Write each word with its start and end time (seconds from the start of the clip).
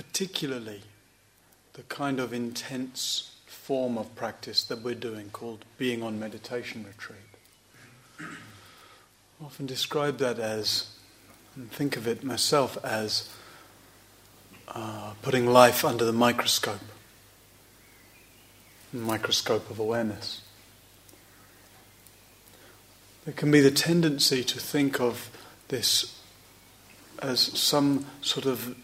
particularly 0.00 0.80
the 1.74 1.82
kind 1.82 2.18
of 2.20 2.32
intense 2.32 3.32
form 3.44 3.98
of 3.98 4.14
practice 4.16 4.64
that 4.64 4.80
we're 4.80 4.94
doing 4.94 5.28
called 5.28 5.62
being 5.76 6.02
on 6.02 6.18
meditation 6.18 6.86
retreat. 6.86 7.18
I 8.18 9.44
often 9.44 9.66
describe 9.66 10.16
that 10.16 10.38
as, 10.38 10.96
and 11.54 11.70
think 11.70 11.98
of 11.98 12.08
it 12.08 12.24
myself 12.24 12.82
as, 12.82 13.28
uh, 14.68 15.12
putting 15.20 15.46
life 15.46 15.84
under 15.84 16.06
the 16.06 16.14
microscope, 16.14 16.80
the 18.94 19.00
microscope 19.00 19.70
of 19.70 19.78
awareness. 19.78 20.40
There 23.26 23.34
can 23.34 23.50
be 23.50 23.60
the 23.60 23.70
tendency 23.70 24.42
to 24.44 24.58
think 24.58 24.98
of 24.98 25.28
this 25.68 26.18
as 27.20 27.38
some 27.38 28.06
sort 28.22 28.46
of 28.46 28.74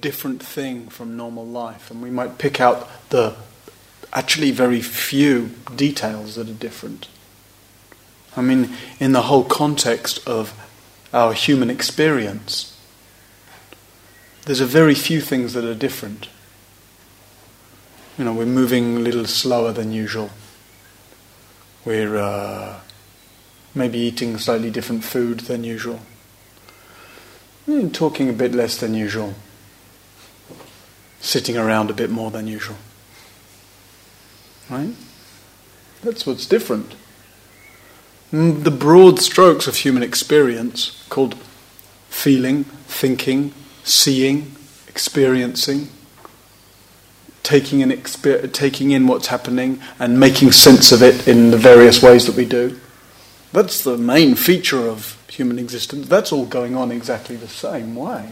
different 0.00 0.42
thing 0.42 0.88
from 0.88 1.16
normal 1.16 1.46
life, 1.46 1.90
and 1.90 2.02
we 2.02 2.10
might 2.10 2.38
pick 2.38 2.60
out 2.60 2.88
the 3.10 3.34
actually 4.12 4.50
very 4.50 4.80
few 4.80 5.50
details 5.74 6.36
that 6.36 6.48
are 6.48 6.54
different. 6.54 7.08
I 8.36 8.42
mean, 8.42 8.70
in 8.98 9.12
the 9.12 9.22
whole 9.22 9.44
context 9.44 10.26
of 10.26 10.52
our 11.12 11.32
human 11.32 11.70
experience, 11.70 12.76
there's 14.44 14.60
a 14.60 14.66
very 14.66 14.94
few 14.94 15.20
things 15.20 15.54
that 15.54 15.64
are 15.64 15.74
different. 15.74 16.28
You 18.18 18.24
know, 18.24 18.32
we're 18.32 18.46
moving 18.46 18.96
a 18.96 19.00
little 19.00 19.24
slower 19.24 19.72
than 19.72 19.92
usual. 19.92 20.30
We're 21.84 22.16
uh, 22.16 22.80
maybe 23.74 23.98
eating 23.98 24.38
slightly 24.38 24.70
different 24.70 25.04
food 25.04 25.40
than 25.40 25.64
usual. 25.64 26.00
We're 27.66 27.88
talking 27.88 28.28
a 28.28 28.32
bit 28.32 28.54
less 28.54 28.76
than 28.76 28.94
usual. 28.94 29.34
Sitting 31.24 31.56
around 31.56 31.88
a 31.88 31.94
bit 31.94 32.10
more 32.10 32.30
than 32.30 32.46
usual. 32.46 32.76
Right? 34.68 34.94
That's 36.02 36.26
what's 36.26 36.46
different. 36.46 36.94
Mm, 38.30 38.62
the 38.62 38.70
broad 38.70 39.20
strokes 39.20 39.66
of 39.66 39.76
human 39.76 40.02
experience, 40.02 41.02
called 41.08 41.34
feeling, 42.10 42.64
thinking, 42.64 43.54
seeing, 43.84 44.54
experiencing, 44.86 45.88
taking 47.42 47.80
in, 47.80 47.88
exper- 47.88 48.52
taking 48.52 48.90
in 48.90 49.06
what's 49.06 49.28
happening 49.28 49.80
and 49.98 50.20
making 50.20 50.52
sense 50.52 50.92
of 50.92 51.02
it 51.02 51.26
in 51.26 51.50
the 51.50 51.56
various 51.56 52.02
ways 52.02 52.26
that 52.26 52.36
we 52.36 52.44
do. 52.44 52.78
That's 53.54 53.82
the 53.82 53.96
main 53.96 54.34
feature 54.34 54.86
of 54.88 55.18
human 55.28 55.58
existence. 55.58 56.06
That's 56.06 56.32
all 56.32 56.44
going 56.44 56.76
on 56.76 56.92
exactly 56.92 57.36
the 57.36 57.48
same 57.48 57.96
way. 57.96 58.28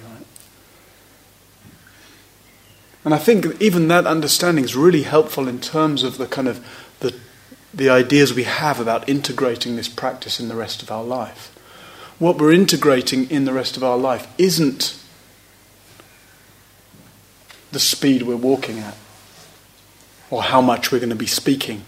And 3.04 3.12
I 3.12 3.18
think 3.18 3.60
even 3.60 3.88
that 3.88 4.06
understanding 4.06 4.64
is 4.64 4.76
really 4.76 5.02
helpful 5.02 5.48
in 5.48 5.60
terms 5.60 6.04
of 6.04 6.18
the 6.18 6.26
kind 6.26 6.46
of 6.46 6.64
the, 7.00 7.14
the 7.74 7.90
ideas 7.90 8.32
we 8.32 8.44
have 8.44 8.78
about 8.78 9.08
integrating 9.08 9.76
this 9.76 9.88
practice 9.88 10.38
in 10.38 10.48
the 10.48 10.54
rest 10.54 10.82
of 10.82 10.90
our 10.90 11.02
life. 11.02 11.48
What 12.18 12.38
we're 12.38 12.52
integrating 12.52 13.28
in 13.28 13.44
the 13.44 13.52
rest 13.52 13.76
of 13.76 13.82
our 13.82 13.98
life 13.98 14.28
isn't 14.38 14.96
the 17.72 17.80
speed 17.80 18.22
we're 18.22 18.36
walking 18.36 18.78
at, 18.78 18.96
or 20.30 20.42
how 20.42 20.60
much 20.60 20.92
we're 20.92 21.00
going 21.00 21.10
to 21.10 21.16
be 21.16 21.26
speaking 21.26 21.82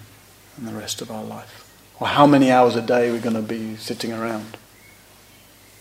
in 0.59 0.65
the 0.65 0.73
rest 0.73 1.01
of 1.01 1.11
our 1.11 1.23
life, 1.23 1.71
or 2.01 2.09
how 2.09 2.27
many 2.27 2.51
hours 2.51 2.75
a 2.75 2.83
day 2.83 3.13
we're 3.13 3.21
going 3.21 3.37
to 3.37 3.43
be 3.43 3.77
sitting 3.77 4.13
around 4.13 4.57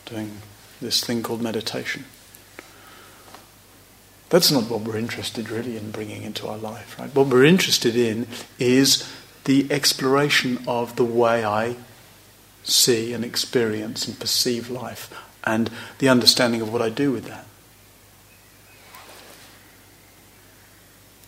doing 0.05 0.39
this 0.81 1.03
thing 1.03 1.23
called 1.23 1.41
meditation. 1.41 2.05
That's 4.33 4.49
not 4.49 4.67
what 4.67 4.81
we're 4.81 4.97
interested 4.97 5.51
really 5.51 5.77
in 5.77 5.91
bringing 5.91 6.23
into 6.23 6.47
our 6.47 6.57
life, 6.57 6.97
right? 6.97 7.13
What 7.13 7.27
we're 7.27 7.43
interested 7.43 7.95
in 7.95 8.25
is 8.57 9.07
the 9.43 9.71
exploration 9.71 10.57
of 10.67 10.95
the 10.95 11.05
way 11.05 11.45
I 11.45 11.75
see 12.63 13.13
and 13.13 13.23
experience 13.23 14.07
and 14.07 14.19
perceive 14.19 14.71
life 14.71 15.13
and 15.43 15.69
the 15.99 16.09
understanding 16.09 16.61
of 16.61 16.73
what 16.73 16.81
I 16.81 16.89
do 16.89 17.11
with 17.11 17.25
that. 17.25 17.45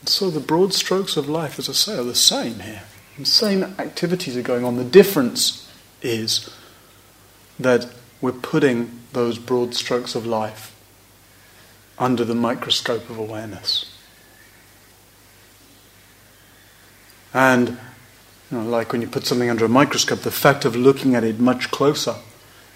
So 0.05 0.31
the 0.31 0.39
broad 0.39 0.73
strokes 0.73 1.15
of 1.15 1.29
life, 1.29 1.59
as 1.59 1.69
I 1.69 1.73
say, 1.73 1.99
are 1.99 2.03
the 2.03 2.15
same 2.15 2.61
here. 2.61 2.81
The 3.19 3.25
same 3.25 3.61
activities 3.77 4.35
are 4.35 4.41
going 4.41 4.65
on. 4.65 4.77
The 4.77 4.83
difference 4.83 5.71
is 6.01 6.49
that 7.59 7.85
we're 8.19 8.31
putting 8.31 8.99
those 9.13 9.37
broad 9.37 9.75
strokes 9.75 10.15
of 10.15 10.25
life 10.25 10.74
under 11.97 12.23
the 12.25 12.35
microscope 12.35 13.09
of 13.09 13.17
awareness. 13.17 13.91
And 17.33 17.77
you 18.51 18.57
know, 18.57 18.63
like 18.63 18.91
when 18.91 19.01
you 19.01 19.07
put 19.07 19.25
something 19.25 19.49
under 19.49 19.65
a 19.65 19.69
microscope, 19.69 20.19
the 20.19 20.31
fact 20.31 20.65
of 20.65 20.75
looking 20.75 21.15
at 21.15 21.23
it 21.23 21.39
much 21.39 21.71
closer 21.71 22.15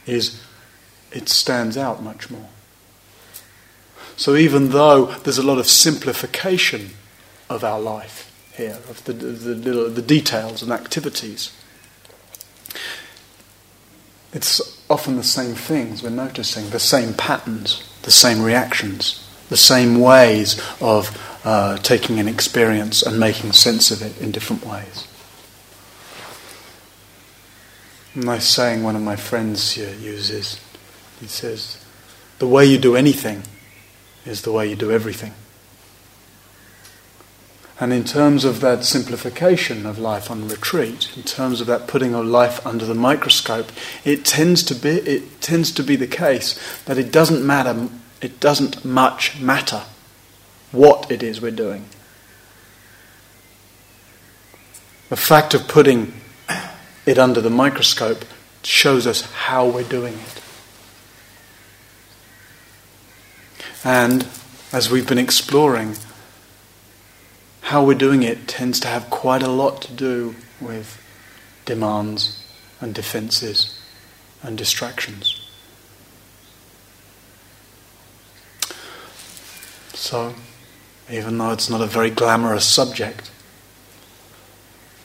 is 0.05 0.43
it 1.11 1.29
stands 1.29 1.77
out 1.77 2.03
much 2.03 2.29
more. 2.29 2.49
So 4.17 4.35
even 4.35 4.69
though 4.69 5.15
there's 5.23 5.37
a 5.37 5.43
lot 5.43 5.59
of 5.59 5.67
simplification 5.67 6.91
of 7.49 7.63
our 7.63 7.79
life 7.79 8.29
here, 8.59 8.77
of 8.89 9.03
the, 9.05 9.13
the, 9.13 9.53
the, 9.53 9.89
the 9.89 10.01
details 10.01 10.61
and 10.61 10.71
activities. 10.71 11.55
It's 14.31 14.83
often 14.89 15.15
the 15.15 15.23
same 15.23 15.55
things 15.55 16.03
we're 16.03 16.09
noticing, 16.09 16.69
the 16.69 16.79
same 16.79 17.13
patterns, 17.13 17.88
the 18.03 18.11
same 18.11 18.41
reactions, 18.41 19.27
the 19.49 19.57
same 19.57 19.99
ways 19.99 20.61
of 20.81 21.17
uh, 21.43 21.77
taking 21.77 22.19
an 22.19 22.27
experience 22.27 23.01
and 23.01 23.19
making 23.19 23.51
sense 23.53 23.91
of 23.91 24.01
it 24.01 24.19
in 24.21 24.31
different 24.31 24.65
ways. 24.65 25.07
Nice 28.15 28.45
saying 28.45 28.83
one 28.83 28.95
of 28.95 29.01
my 29.01 29.15
friends 29.15 29.71
here 29.71 29.93
uses. 29.95 30.59
He 31.19 31.27
says, 31.27 31.83
The 32.39 32.47
way 32.47 32.65
you 32.65 32.77
do 32.77 32.95
anything 32.95 33.43
is 34.25 34.41
the 34.41 34.51
way 34.51 34.67
you 34.69 34.75
do 34.75 34.91
everything. 34.91 35.33
And 37.79 37.93
in 37.93 38.03
terms 38.03 38.43
of 38.43 38.59
that 38.59 38.83
simplification 38.83 39.85
of 39.85 39.97
life 39.97 40.29
on 40.29 40.49
retreat, 40.49 41.15
in 41.15 41.23
terms 41.23 41.61
of 41.61 41.67
that 41.67 41.87
putting 41.87 42.13
of 42.13 42.25
life 42.25 42.65
under 42.67 42.85
the 42.85 42.93
microscope, 42.93 43.71
it 44.03 44.25
tends 44.25 44.63
to 44.63 44.75
be 44.75 44.89
it 44.89 45.39
tends 45.39 45.71
to 45.71 45.83
be 45.83 45.95
the 45.95 46.07
case 46.07 46.59
that 46.83 46.97
it 46.97 47.11
doesn't 47.11 47.45
matter 47.45 47.87
it 48.21 48.39
doesn't 48.41 48.83
much 48.83 49.39
matter 49.39 49.83
what 50.71 51.09
it 51.09 51.23
is 51.23 51.41
we're 51.41 51.51
doing. 51.51 51.85
The 55.07 55.15
fact 55.15 55.53
of 55.53 55.67
putting 55.67 56.13
it 57.05 57.17
under 57.17 57.41
the 57.41 57.49
microscope 57.49 58.25
shows 58.61 59.07
us 59.07 59.21
how 59.21 59.67
we're 59.67 59.83
doing 59.83 60.13
it. 60.15 60.41
And 63.83 64.27
as 64.73 64.91
we've 64.91 65.07
been 65.07 65.17
exploring, 65.17 65.95
how 67.61 67.83
we're 67.83 67.93
doing 67.93 68.23
it 68.23 68.47
tends 68.47 68.79
to 68.81 68.87
have 68.87 69.09
quite 69.09 69.43
a 69.43 69.49
lot 69.49 69.81
to 69.83 69.93
do 69.93 70.35
with 70.59 71.01
demands 71.65 72.43
and 72.81 72.93
defenses 72.93 73.79
and 74.41 74.57
distractions. 74.57 75.35
So, 79.93 80.33
even 81.11 81.37
though 81.37 81.51
it's 81.51 81.69
not 81.69 81.81
a 81.81 81.85
very 81.85 82.09
glamorous 82.09 82.65
subject, 82.65 83.29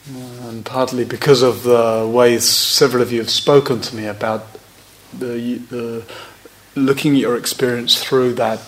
and 0.07 0.65
partly 0.65 1.03
because 1.03 1.41
of 1.41 1.63
the 1.63 2.09
ways 2.11 2.43
several 2.43 3.01
of 3.01 3.11
you 3.11 3.19
have 3.19 3.29
spoken 3.29 3.81
to 3.81 3.95
me 3.95 4.05
about 4.05 4.45
the, 5.11 5.57
the 5.69 6.03
looking 6.75 7.13
at 7.15 7.21
your 7.21 7.35
experience 7.35 8.01
through 8.01 8.33
that 8.33 8.61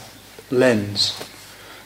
lens, 0.50 1.20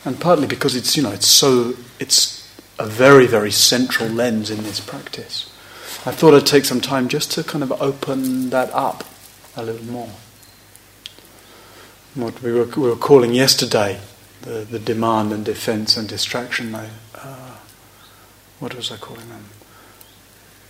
and 0.06 0.20
partly 0.20 0.48
because 0.48 0.76
it's 0.76 0.98
you 0.98 1.04
know 1.04 1.12
it's 1.12 1.28
so 1.28 1.76
it's 2.00 2.42
a 2.80 2.86
very 2.86 3.28
very 3.28 3.52
central 3.52 4.10
lens 4.10 4.50
in 4.50 4.64
this 4.64 4.80
practice. 4.80 5.52
I 6.04 6.12
thought 6.12 6.34
I'd 6.34 6.48
take 6.48 6.66
some 6.66 6.82
time 6.82 7.10
just 7.10 7.32
to 7.34 7.44
kind 7.44 7.64
of 7.64 7.72
open 7.80 8.50
that 8.50 8.72
up 8.74 9.04
a 9.56 9.64
little 9.64 9.86
more. 9.86 10.10
What 12.16 12.42
we 12.42 12.52
were, 12.52 12.66
we 12.66 12.90
were 12.90 12.96
calling 12.96 13.34
yesterday 13.34 14.00
the, 14.42 14.66
the 14.70 14.80
demand 14.80 15.32
and 15.32 15.46
defense 15.46 15.98
and 15.98 16.10
distraction. 16.10 16.74
I, 16.74 16.90
uh, 17.14 17.56
what 18.60 18.74
was 18.74 18.92
I 18.92 18.98
calling 18.98 19.30
them? 19.30 19.46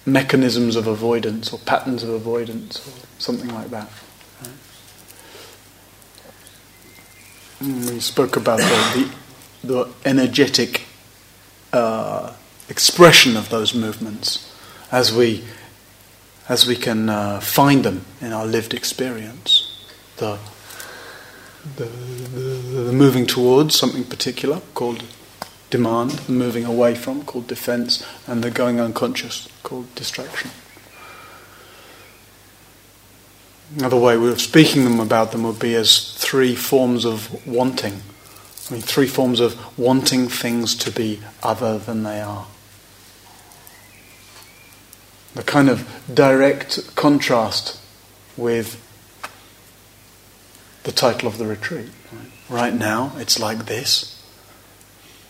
Mechanisms 0.05 0.75
of 0.75 0.87
avoidance 0.87 1.53
or 1.53 1.59
patterns 1.59 2.03
of 2.03 2.09
avoidance 2.09 2.85
or 2.85 2.91
something 3.17 3.53
like 3.53 3.69
that. 3.69 3.89
We 7.61 7.99
spoke 7.99 8.37
about 8.37 8.59
the, 8.59 9.11
the, 9.63 9.67
the 9.67 9.93
energetic 10.05 10.85
uh, 11.71 12.33
expression 12.69 13.37
of 13.37 13.49
those 13.49 13.75
movements 13.75 14.51
as 14.91 15.13
we, 15.13 15.43
as 16.49 16.65
we 16.65 16.75
can 16.75 17.09
uh, 17.09 17.39
find 17.39 17.83
them 17.83 18.05
in 18.19 18.33
our 18.33 18.45
lived 18.45 18.73
experience. 18.73 19.67
The 20.17 20.37
the, 21.75 21.85
the, 21.85 22.39
the 22.85 22.93
moving 22.93 23.25
towards 23.25 23.75
something 23.75 24.03
particular 24.03 24.61
called 24.73 25.03
demand, 25.69 26.11
the 26.11 26.31
moving 26.31 26.65
away 26.65 26.95
from 26.95 27.23
called 27.23 27.47
defense, 27.47 28.05
and 28.27 28.43
the 28.43 28.51
going 28.51 28.79
unconscious 28.79 29.47
called 29.63 29.93
distraction. 29.95 30.51
Another 33.77 33.97
way 33.97 34.15
of 34.15 34.41
speaking 34.41 34.83
them 34.83 34.99
about 34.99 35.31
them 35.31 35.43
would 35.43 35.59
be 35.59 35.75
as 35.75 36.13
three 36.17 36.55
forms 36.55 37.05
of 37.05 37.47
wanting. 37.47 38.01
I 38.69 38.73
mean, 38.73 38.81
three 38.81 39.07
forms 39.07 39.39
of 39.39 39.79
wanting 39.79 40.27
things 40.27 40.75
to 40.75 40.91
be 40.91 41.21
other 41.41 41.79
than 41.79 42.03
they 42.03 42.19
are. 42.19 42.47
The 45.35 45.43
kind 45.43 45.69
of 45.69 45.87
direct 46.13 46.95
contrast 46.95 47.79
with 48.35 48.77
the 50.83 50.91
title 50.91 51.29
of 51.29 51.37
the 51.37 51.45
retreat. 51.45 51.91
Right 52.49 52.73
now, 52.73 53.13
it's 53.15 53.39
like 53.39 53.67
this. 53.67 54.21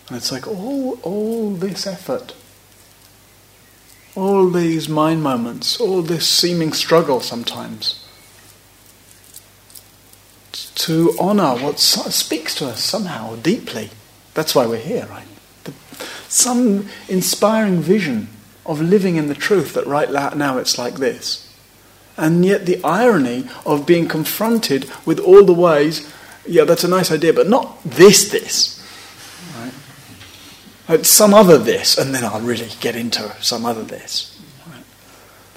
And 0.08 0.16
it's 0.16 0.32
like 0.32 0.48
all, 0.48 0.98
all 1.04 1.52
this 1.52 1.86
effort, 1.86 2.34
all 4.16 4.50
these 4.50 4.88
mind 4.88 5.22
moments, 5.22 5.80
all 5.80 6.02
this 6.02 6.28
seeming 6.28 6.72
struggle 6.72 7.20
sometimes 7.20 8.01
to 10.82 11.14
honor 11.20 11.54
what 11.54 11.78
speaks 11.78 12.56
to 12.56 12.66
us 12.66 12.82
somehow 12.82 13.36
deeply. 13.36 13.90
That's 14.34 14.52
why 14.52 14.66
we're 14.66 14.78
here, 14.78 15.06
right? 15.06 15.26
The, 15.62 15.72
some 16.28 16.88
inspiring 17.08 17.80
vision 17.80 18.28
of 18.66 18.80
living 18.80 19.14
in 19.14 19.28
the 19.28 19.34
truth 19.34 19.74
that 19.74 19.86
right 19.86 20.10
now 20.36 20.58
it's 20.58 20.78
like 20.78 20.94
this. 20.94 21.48
And 22.16 22.44
yet 22.44 22.66
the 22.66 22.82
irony 22.82 23.48
of 23.64 23.86
being 23.86 24.08
confronted 24.08 24.90
with 25.06 25.20
all 25.20 25.44
the 25.44 25.52
ways, 25.52 26.12
yeah, 26.46 26.64
that's 26.64 26.82
a 26.82 26.88
nice 26.88 27.12
idea, 27.12 27.32
but 27.32 27.48
not 27.48 27.82
this, 27.84 28.30
this. 28.30 28.84
Right? 30.88 31.06
Some 31.06 31.32
other 31.32 31.58
this, 31.58 31.96
and 31.96 32.12
then 32.12 32.24
I'll 32.24 32.40
really 32.40 32.70
get 32.80 32.96
into 32.96 33.34
some 33.40 33.64
other 33.64 33.84
this. 33.84 34.36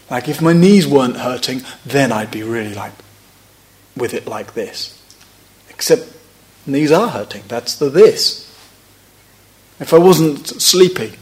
Like 0.07 0.29
if 0.29 0.39
my 0.39 0.53
knees 0.53 0.85
weren't 0.85 1.17
hurting, 1.17 1.63
then 1.83 2.11
I'd 2.11 2.29
be 2.29 2.43
really 2.43 2.75
like 2.75 2.93
with 3.97 4.13
it 4.13 4.27
like 4.27 4.53
this. 4.53 5.01
Except 5.75 6.11
knees 6.65 6.91
are 6.91 7.09
hurting. 7.09 7.43
That's 7.47 7.75
the 7.75 7.89
this. 7.89 8.41
If 9.79 9.93
I 9.93 9.97
wasn't 9.97 10.47
sleepy, 10.47 11.13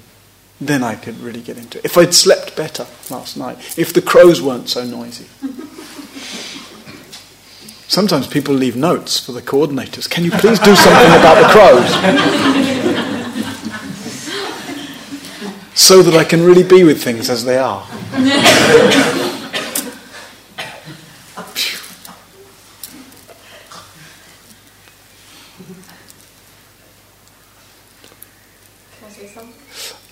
then 0.61 0.83
I 0.83 0.95
could 0.95 1.19
really 1.19 1.41
get 1.41 1.57
into 1.57 1.79
it. 1.79 1.85
If 1.85 1.97
I'd 1.97 2.13
slept 2.13 2.55
better 2.55 2.85
last 3.09 3.35
night, 3.35 3.57
if 3.77 3.91
the 3.93 4.01
crows 4.01 4.41
weren't 4.41 4.69
so 4.69 4.85
noisy. 4.85 5.25
Sometimes 7.87 8.27
people 8.27 8.55
leave 8.55 8.75
notes 8.75 9.19
for 9.19 9.33
the 9.33 9.41
coordinators. 9.41 10.09
Can 10.09 10.23
you 10.23 10.31
please 10.31 10.59
do 10.59 10.75
something 10.75 11.11
about 11.19 11.41
the 11.41 11.49
crows? 11.49 11.93
so 15.75 16.01
that 16.01 16.15
I 16.15 16.23
can 16.23 16.43
really 16.43 16.63
be 16.63 16.83
with 16.83 17.03
things 17.03 17.29
as 17.29 17.43
they 17.43 17.57
are. 17.57 17.85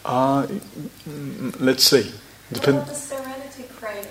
Uh, 0.03 0.47
let's 1.59 1.83
see. 1.83 2.11
Depend- 2.51 2.77
what 2.77 2.83
about 2.83 2.87
the 2.87 2.95
serenity 2.95 3.63
prayer? 3.79 4.05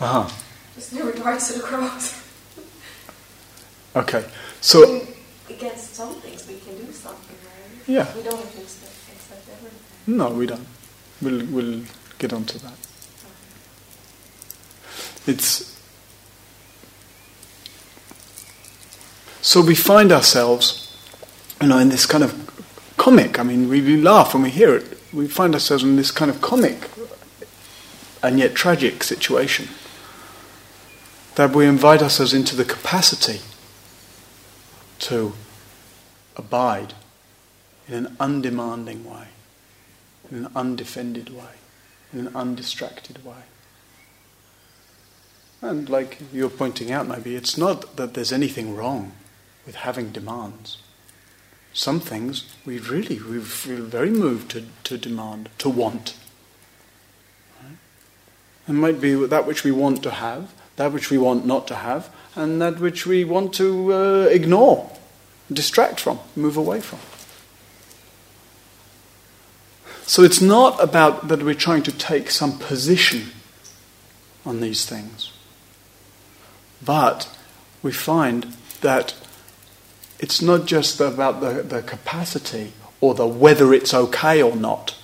Uh 0.00 0.24
huh. 0.24 0.30
Just 0.74 0.92
in 0.92 1.06
regards 1.06 1.46
to 1.48 1.58
the 1.58 1.64
cross. 1.64 2.22
okay, 3.96 4.24
so. 4.60 4.82
I 4.82 4.92
mean, 4.92 5.06
against 5.50 5.94
some 5.94 6.14
things 6.20 6.46
we 6.48 6.58
can 6.58 6.76
do 6.84 6.92
something, 6.92 7.36
right? 7.44 7.88
Yeah. 7.88 8.14
We 8.16 8.22
don't 8.22 8.36
have 8.38 8.52
to 8.52 8.60
accept 8.60 9.48
everything. 9.48 10.16
No, 10.16 10.30
we 10.30 10.46
don't. 10.46 10.66
We'll, 11.20 11.44
we'll 11.46 11.82
get 12.18 12.32
onto 12.32 12.58
that. 12.58 12.74
It's. 15.26 15.78
So 19.40 19.60
we 19.60 19.74
find 19.74 20.10
ourselves, 20.12 20.96
you 21.60 21.68
know, 21.68 21.78
in 21.78 21.88
this 21.88 22.06
kind 22.06 22.24
of 22.24 22.51
comic. 23.02 23.40
I 23.40 23.42
mean, 23.42 23.68
we, 23.68 23.80
we 23.80 23.96
laugh 23.96 24.32
when 24.32 24.44
we 24.44 24.50
hear 24.50 24.76
it. 24.76 24.96
We 25.12 25.26
find 25.26 25.54
ourselves 25.54 25.82
in 25.82 25.96
this 25.96 26.12
kind 26.12 26.30
of 26.30 26.40
comic 26.40 26.88
and 28.22 28.38
yet 28.38 28.54
tragic 28.54 29.02
situation. 29.02 29.66
That 31.34 31.52
we 31.52 31.66
invite 31.66 32.00
ourselves 32.00 32.32
into 32.32 32.54
the 32.54 32.64
capacity 32.64 33.40
to 35.00 35.32
abide 36.36 36.94
in 37.88 37.94
an 37.94 38.16
undemanding 38.20 39.04
way, 39.04 39.26
in 40.30 40.44
an 40.44 40.52
undefended 40.54 41.28
way, 41.34 41.56
in 42.12 42.20
an 42.20 42.36
undistracted 42.36 43.24
way. 43.24 43.42
And 45.60 45.88
like 45.88 46.18
you're 46.32 46.48
pointing 46.48 46.92
out, 46.92 47.08
maybe 47.08 47.34
it's 47.34 47.58
not 47.58 47.96
that 47.96 48.14
there's 48.14 48.32
anything 48.32 48.76
wrong 48.76 49.10
with 49.66 49.74
having 49.74 50.12
demands 50.12 50.78
some 51.72 51.98
things 51.98 52.44
we 52.64 52.78
really 52.78 53.18
we 53.18 53.40
feel 53.40 53.82
very 53.82 54.10
moved 54.10 54.52
to, 54.52 54.64
to 54.84 54.98
demand, 54.98 55.48
to 55.58 55.68
want. 55.68 56.16
Right? 57.62 57.76
It 58.68 58.72
might 58.72 59.00
be 59.00 59.14
that 59.26 59.46
which 59.46 59.64
we 59.64 59.72
want 59.72 60.02
to 60.04 60.10
have, 60.10 60.52
that 60.76 60.92
which 60.92 61.10
we 61.10 61.18
want 61.18 61.44
not 61.44 61.66
to 61.68 61.74
have, 61.76 62.10
and 62.34 62.60
that 62.62 62.78
which 62.78 63.06
we 63.06 63.24
want 63.24 63.52
to 63.54 63.92
uh, 63.92 64.28
ignore, 64.30 64.90
distract 65.52 66.00
from, 66.00 66.20
move 66.36 66.56
away 66.56 66.80
from. 66.80 67.00
So 70.06 70.22
it's 70.22 70.40
not 70.40 70.82
about 70.82 71.28
that 71.28 71.42
we're 71.42 71.54
trying 71.54 71.82
to 71.84 71.92
take 71.92 72.30
some 72.30 72.58
position 72.58 73.30
on 74.44 74.60
these 74.60 74.84
things, 74.84 75.32
but 76.84 77.28
we 77.82 77.92
find 77.92 78.54
that 78.82 79.14
it's 80.22 80.40
not 80.40 80.66
just 80.66 81.00
about 81.00 81.40
the, 81.40 81.62
the 81.64 81.82
capacity 81.82 82.72
or 83.00 83.12
the 83.12 83.26
whether 83.26 83.74
it's 83.74 83.92
okay 83.92 84.40
or 84.40 84.54
not 84.54 84.96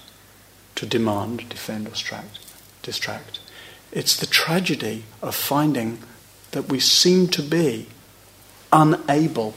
to 0.76 0.86
demand, 0.86 1.48
defend, 1.48 1.88
or 1.88 1.90
distract, 1.90 2.38
distract. 2.82 3.40
It's 3.90 4.16
the 4.16 4.26
tragedy 4.26 5.02
of 5.20 5.34
finding 5.34 5.98
that 6.52 6.68
we 6.68 6.78
seem 6.78 7.26
to 7.28 7.42
be 7.42 7.88
unable 8.72 9.54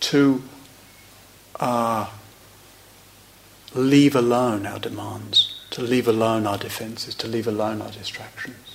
to 0.00 0.42
uh, 1.60 2.10
leave 3.74 4.16
alone 4.16 4.66
our 4.66 4.80
demands, 4.80 5.60
to 5.70 5.82
leave 5.82 6.08
alone 6.08 6.48
our 6.48 6.58
defenses, 6.58 7.14
to 7.14 7.28
leave 7.28 7.46
alone 7.46 7.80
our 7.80 7.92
distractions. 7.92 8.73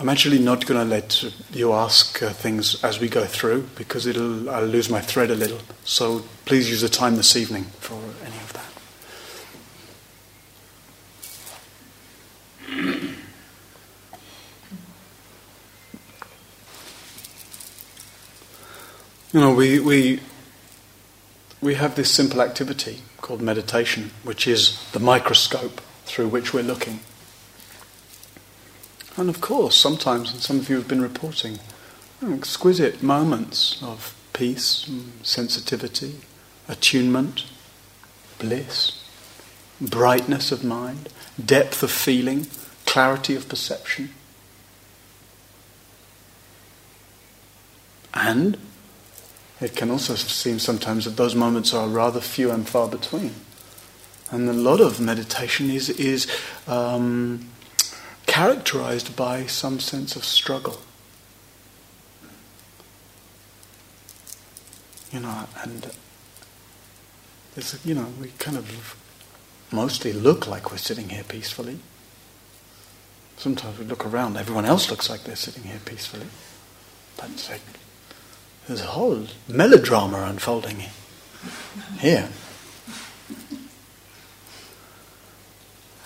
I'm 0.00 0.08
actually 0.08 0.38
not 0.38 0.64
going 0.64 0.80
to 0.80 0.88
let 0.88 1.24
you 1.52 1.72
ask 1.72 2.22
uh, 2.22 2.30
things 2.30 2.84
as 2.84 3.00
we 3.00 3.08
go 3.08 3.24
through 3.24 3.68
because 3.74 4.06
it'll 4.06 4.48
I'll 4.48 4.64
lose 4.64 4.88
my 4.88 5.00
thread 5.00 5.28
a 5.28 5.34
little. 5.34 5.58
So 5.82 6.22
please 6.44 6.70
use 6.70 6.82
the 6.82 6.88
time 6.88 7.16
this 7.16 7.34
evening 7.34 7.64
for 7.80 7.98
any 8.24 8.36
of 8.36 8.52
that. 8.52 8.64
You 19.30 19.40
know, 19.40 19.52
we, 19.52 19.78
we, 19.78 20.20
we 21.60 21.74
have 21.74 21.96
this 21.96 22.10
simple 22.10 22.40
activity 22.40 23.02
called 23.20 23.42
meditation, 23.42 24.10
which 24.22 24.48
is 24.48 24.82
the 24.92 25.00
microscope 25.00 25.82
through 26.06 26.28
which 26.28 26.54
we're 26.54 26.62
looking. 26.62 27.00
And 29.18 29.28
of 29.28 29.40
course, 29.40 29.74
sometimes, 29.74 30.30
and 30.30 30.40
some 30.40 30.60
of 30.60 30.70
you 30.70 30.76
have 30.76 30.86
been 30.86 31.02
reporting, 31.02 31.58
exquisite 32.24 33.02
moments 33.02 33.82
of 33.82 34.14
peace, 34.32 34.88
sensitivity, 35.24 36.20
attunement, 36.68 37.44
bliss, 38.38 39.02
brightness 39.80 40.52
of 40.52 40.62
mind, 40.62 41.08
depth 41.44 41.82
of 41.82 41.90
feeling, 41.90 42.46
clarity 42.86 43.34
of 43.34 43.48
perception. 43.48 44.10
And 48.14 48.56
it 49.60 49.74
can 49.74 49.90
also 49.90 50.14
seem 50.14 50.60
sometimes 50.60 51.06
that 51.06 51.16
those 51.16 51.34
moments 51.34 51.74
are 51.74 51.88
rather 51.88 52.20
few 52.20 52.52
and 52.52 52.68
far 52.68 52.86
between. 52.86 53.34
And 54.30 54.48
a 54.48 54.52
lot 54.52 54.80
of 54.80 55.00
meditation 55.00 55.70
is, 55.70 55.90
is 55.90 56.28
um, 56.68 57.50
characterized 58.28 59.16
by 59.16 59.46
some 59.46 59.80
sense 59.80 60.14
of 60.14 60.24
struggle. 60.24 60.78
You 65.10 65.20
know, 65.20 65.48
and 65.62 65.90
there's, 67.54 67.84
you 67.84 67.94
know, 67.94 68.06
we 68.20 68.28
kind 68.38 68.56
of 68.56 68.96
mostly 69.72 70.12
look 70.12 70.46
like 70.46 70.70
we're 70.70 70.76
sitting 70.76 71.08
here 71.08 71.24
peacefully. 71.24 71.80
Sometimes 73.38 73.78
we 73.78 73.86
look 73.86 74.04
around, 74.04 74.36
everyone 74.36 74.66
else 74.66 74.90
looks 74.90 75.08
like 75.08 75.24
they're 75.24 75.34
sitting 75.34 75.64
here 75.64 75.80
peacefully. 75.84 76.26
But 77.16 77.48
like 77.50 77.62
there's 78.66 78.82
a 78.82 78.86
whole 78.86 79.26
melodrama 79.48 80.24
unfolding 80.24 80.84
here. 81.98 82.28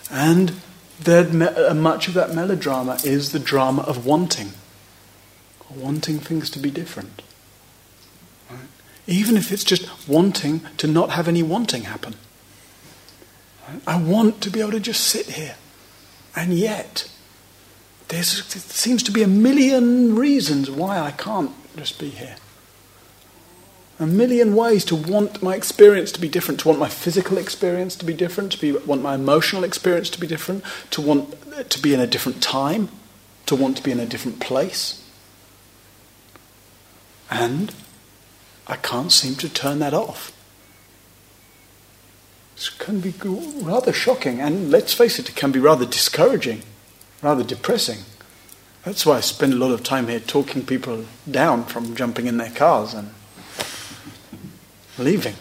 And 0.09 0.53
me- 1.07 1.45
uh, 1.45 1.73
much 1.73 2.07
of 2.07 2.13
that 2.13 2.33
melodrama 2.33 2.97
is 3.03 3.31
the 3.31 3.39
drama 3.39 3.81
of 3.83 4.05
wanting, 4.05 4.53
wanting 5.73 6.19
things 6.19 6.49
to 6.51 6.59
be 6.59 6.71
different. 6.71 7.21
Right? 8.49 8.59
Even 9.07 9.37
if 9.37 9.51
it's 9.51 9.63
just 9.63 10.07
wanting 10.07 10.61
to 10.77 10.87
not 10.87 11.11
have 11.11 11.27
any 11.27 11.43
wanting 11.43 11.83
happen. 11.83 12.15
I 13.87 13.97
want 13.97 14.41
to 14.41 14.49
be 14.49 14.59
able 14.59 14.71
to 14.71 14.79
just 14.79 15.03
sit 15.05 15.27
here. 15.27 15.55
And 16.35 16.53
yet, 16.53 17.09
there 18.09 18.23
seems 18.23 19.03
to 19.03 19.11
be 19.11 19.23
a 19.23 19.27
million 19.27 20.15
reasons 20.15 20.69
why 20.69 20.99
I 20.99 21.11
can't 21.11 21.51
just 21.77 21.99
be 21.99 22.09
here. 22.09 22.35
A 23.99 24.07
million 24.07 24.55
ways 24.55 24.83
to 24.85 24.95
want 24.95 25.43
my 25.43 25.55
experience 25.55 26.11
to 26.13 26.19
be 26.19 26.27
different, 26.27 26.59
to 26.61 26.67
want 26.67 26.79
my 26.79 26.89
physical 26.89 27.37
experience 27.37 27.95
to 27.97 28.05
be 28.05 28.13
different, 28.13 28.51
to 28.53 28.59
be, 28.59 28.71
want 28.71 29.03
my 29.03 29.15
emotional 29.15 29.63
experience 29.63 30.09
to 30.11 30.19
be 30.19 30.25
different, 30.25 30.63
to 30.91 31.01
want 31.01 31.35
to 31.69 31.79
be 31.79 31.93
in 31.93 31.99
a 31.99 32.07
different 32.07 32.41
time, 32.41 32.89
to 33.45 33.55
want 33.55 33.77
to 33.77 33.83
be 33.83 33.91
in 33.91 33.99
a 33.99 34.05
different 34.05 34.39
place. 34.39 35.07
And 37.29 37.73
I 38.67 38.77
can't 38.77 39.11
seem 39.11 39.35
to 39.35 39.49
turn 39.49 39.79
that 39.79 39.93
off. 39.93 40.31
It 42.55 42.71
can 42.79 42.99
be 42.99 43.13
rather 43.21 43.93
shocking, 43.93 44.39
and 44.39 44.71
let's 44.71 44.93
face 44.93 45.19
it, 45.19 45.29
it 45.29 45.35
can 45.35 45.51
be 45.51 45.59
rather 45.59 45.85
discouraging, 45.85 46.63
rather 47.21 47.43
depressing. 47.43 47.99
That's 48.85 49.05
why 49.05 49.17
I 49.17 49.21
spend 49.21 49.53
a 49.53 49.57
lot 49.57 49.71
of 49.71 49.83
time 49.83 50.07
here 50.07 50.19
talking 50.19 50.65
people 50.65 51.05
down 51.29 51.65
from 51.65 51.95
jumping 51.95 52.27
in 52.27 52.37
their 52.37 52.51
cars 52.51 52.93
and 52.93 53.11
leaving. 54.97 55.35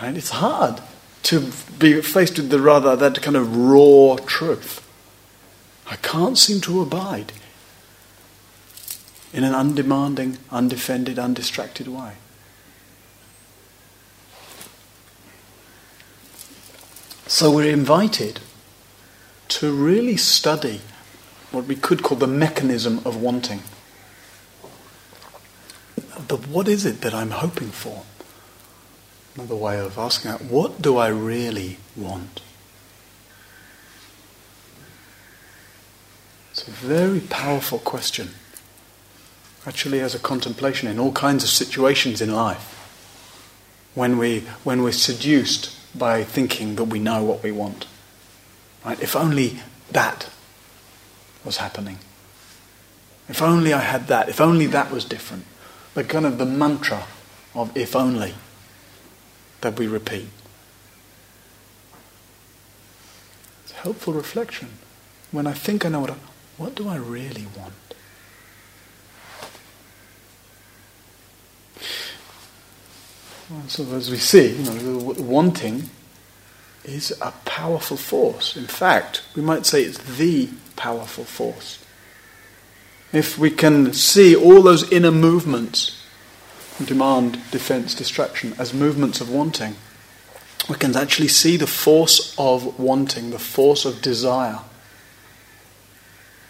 Right? 0.00 0.16
It's 0.16 0.30
hard 0.30 0.80
to 1.24 1.52
be 1.78 2.00
faced 2.02 2.36
with 2.36 2.50
the 2.50 2.60
rather 2.60 2.96
that 2.96 3.22
kind 3.22 3.36
of 3.36 3.56
raw 3.56 4.16
truth. 4.26 4.86
I 5.86 5.96
can't 5.96 6.38
seem 6.38 6.60
to 6.62 6.80
abide 6.80 7.32
in 9.32 9.44
an 9.44 9.54
undemanding, 9.54 10.38
undefended, 10.50 11.18
undistracted 11.18 11.88
way. 11.88 12.12
So 17.26 17.50
we're 17.50 17.72
invited 17.72 18.40
to 19.48 19.72
really 19.72 20.16
study 20.16 20.80
what 21.50 21.64
we 21.64 21.76
could 21.76 22.02
call 22.02 22.18
the 22.18 22.26
mechanism 22.26 23.00
of 23.04 23.16
wanting. 23.16 23.62
But 26.28 26.46
what 26.46 26.68
is 26.68 26.84
it 26.84 27.00
that 27.00 27.14
I'm 27.14 27.30
hoping 27.30 27.70
for? 27.70 28.02
Another 29.34 29.56
way 29.56 29.78
of 29.78 29.98
asking 29.98 30.30
that, 30.30 30.42
what 30.42 30.82
do 30.82 30.98
I 30.98 31.08
really 31.08 31.78
want? 31.96 32.42
It's 36.50 36.68
a 36.68 36.70
very 36.70 37.20
powerful 37.20 37.78
question. 37.78 38.30
Actually, 39.66 40.00
as 40.00 40.14
a 40.14 40.18
contemplation 40.18 40.88
in 40.88 40.98
all 40.98 41.12
kinds 41.12 41.44
of 41.44 41.50
situations 41.50 42.20
in 42.20 42.32
life. 42.32 42.68
When, 43.94 44.18
we, 44.18 44.40
when 44.64 44.82
we're 44.82 44.92
seduced 44.92 45.70
by 45.98 46.24
thinking 46.24 46.76
that 46.76 46.84
we 46.84 46.98
know 46.98 47.22
what 47.24 47.42
we 47.42 47.52
want. 47.52 47.86
Right? 48.84 49.00
If 49.00 49.16
only 49.16 49.60
that 49.90 50.28
was 51.44 51.58
happening. 51.58 51.98
If 53.28 53.40
only 53.40 53.72
I 53.72 53.80
had 53.80 54.08
that. 54.08 54.28
If 54.28 54.40
only 54.40 54.66
that 54.66 54.90
was 54.90 55.04
different 55.04 55.44
the 55.94 56.04
kind 56.04 56.26
of 56.26 56.38
the 56.38 56.46
mantra 56.46 57.04
of 57.54 57.76
if 57.76 57.94
only 57.94 58.34
that 59.60 59.78
we 59.78 59.86
repeat. 59.86 60.28
It's 63.64 63.72
a 63.72 63.76
helpful 63.76 64.12
reflection. 64.12 64.68
When 65.30 65.46
I 65.46 65.52
think 65.52 65.84
I 65.84 65.88
know 65.88 66.00
what 66.00 66.10
I, 66.10 66.16
what 66.56 66.74
do 66.74 66.88
I 66.88 66.96
really 66.96 67.46
want? 67.56 67.74
So 73.68 73.84
as 73.94 74.10
we 74.10 74.16
see, 74.16 74.56
you 74.56 74.64
know, 74.64 75.14
wanting 75.18 75.90
is 76.84 77.12
a 77.20 77.32
powerful 77.44 77.98
force. 77.98 78.56
In 78.56 78.66
fact, 78.66 79.22
we 79.36 79.42
might 79.42 79.66
say 79.66 79.82
it's 79.82 79.98
the 80.16 80.48
powerful 80.74 81.24
force 81.24 81.81
if 83.12 83.38
we 83.38 83.50
can 83.50 83.92
see 83.92 84.34
all 84.34 84.62
those 84.62 84.90
inner 84.90 85.10
movements, 85.10 86.02
demand, 86.84 87.34
defense, 87.50 87.94
distraction, 87.94 88.54
as 88.58 88.72
movements 88.72 89.20
of 89.20 89.30
wanting, 89.30 89.76
we 90.68 90.76
can 90.76 90.96
actually 90.96 91.28
see 91.28 91.56
the 91.56 91.66
force 91.66 92.34
of 92.38 92.78
wanting, 92.78 93.30
the 93.30 93.38
force 93.38 93.84
of 93.84 94.00
desire, 94.00 94.60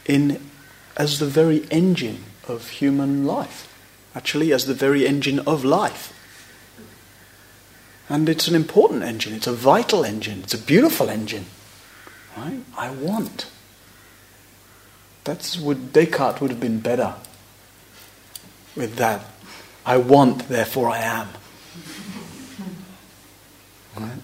in 0.07 0.41
as 0.97 1.19
the 1.19 1.27
very 1.27 1.67
engine 1.71 2.25
of 2.47 2.69
human 2.69 3.25
life, 3.25 3.73
actually 4.15 4.53
as 4.53 4.67
the 4.67 4.75
very 4.75 5.07
engine 5.07 5.39
of 5.41 5.65
life. 5.65 6.13
And 8.09 8.29
it's 8.29 8.47
an 8.47 8.55
important 8.55 9.03
engine, 9.03 9.33
it's 9.33 9.47
a 9.47 9.53
vital 9.53 10.05
engine, 10.05 10.41
it's 10.43 10.55
a 10.55 10.59
beautiful 10.59 11.09
engine. 11.09 11.47
Right? 12.37 12.61
I 12.77 12.91
want. 12.91 13.47
That's 15.25 15.59
what 15.59 15.93
Descartes 15.93 16.41
would 16.41 16.51
have 16.51 16.61
been 16.61 16.81
better 16.81 17.15
with 18.77 18.97
that. 18.97 19.25
I 19.85 19.97
want, 19.97 20.49
therefore 20.49 20.91
I 20.91 20.99
am. 20.99 21.29
Right? 23.97 24.19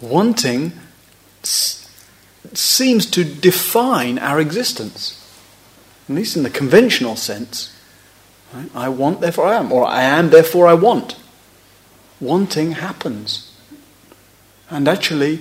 Wanting 0.00 0.72
s- 1.42 1.88
seems 2.54 3.06
to 3.10 3.24
define 3.24 4.18
our 4.18 4.40
existence, 4.40 5.16
at 6.08 6.14
least 6.14 6.36
in 6.36 6.42
the 6.42 6.50
conventional 6.50 7.16
sense. 7.16 7.74
Right? 8.54 8.70
I 8.74 8.88
want, 8.88 9.20
therefore 9.20 9.46
I 9.46 9.56
am, 9.56 9.72
or 9.72 9.86
I 9.86 10.02
am, 10.02 10.30
therefore 10.30 10.66
I 10.66 10.74
want. 10.74 11.16
Wanting 12.20 12.72
happens. 12.72 13.52
And 14.68 14.86
actually, 14.86 15.40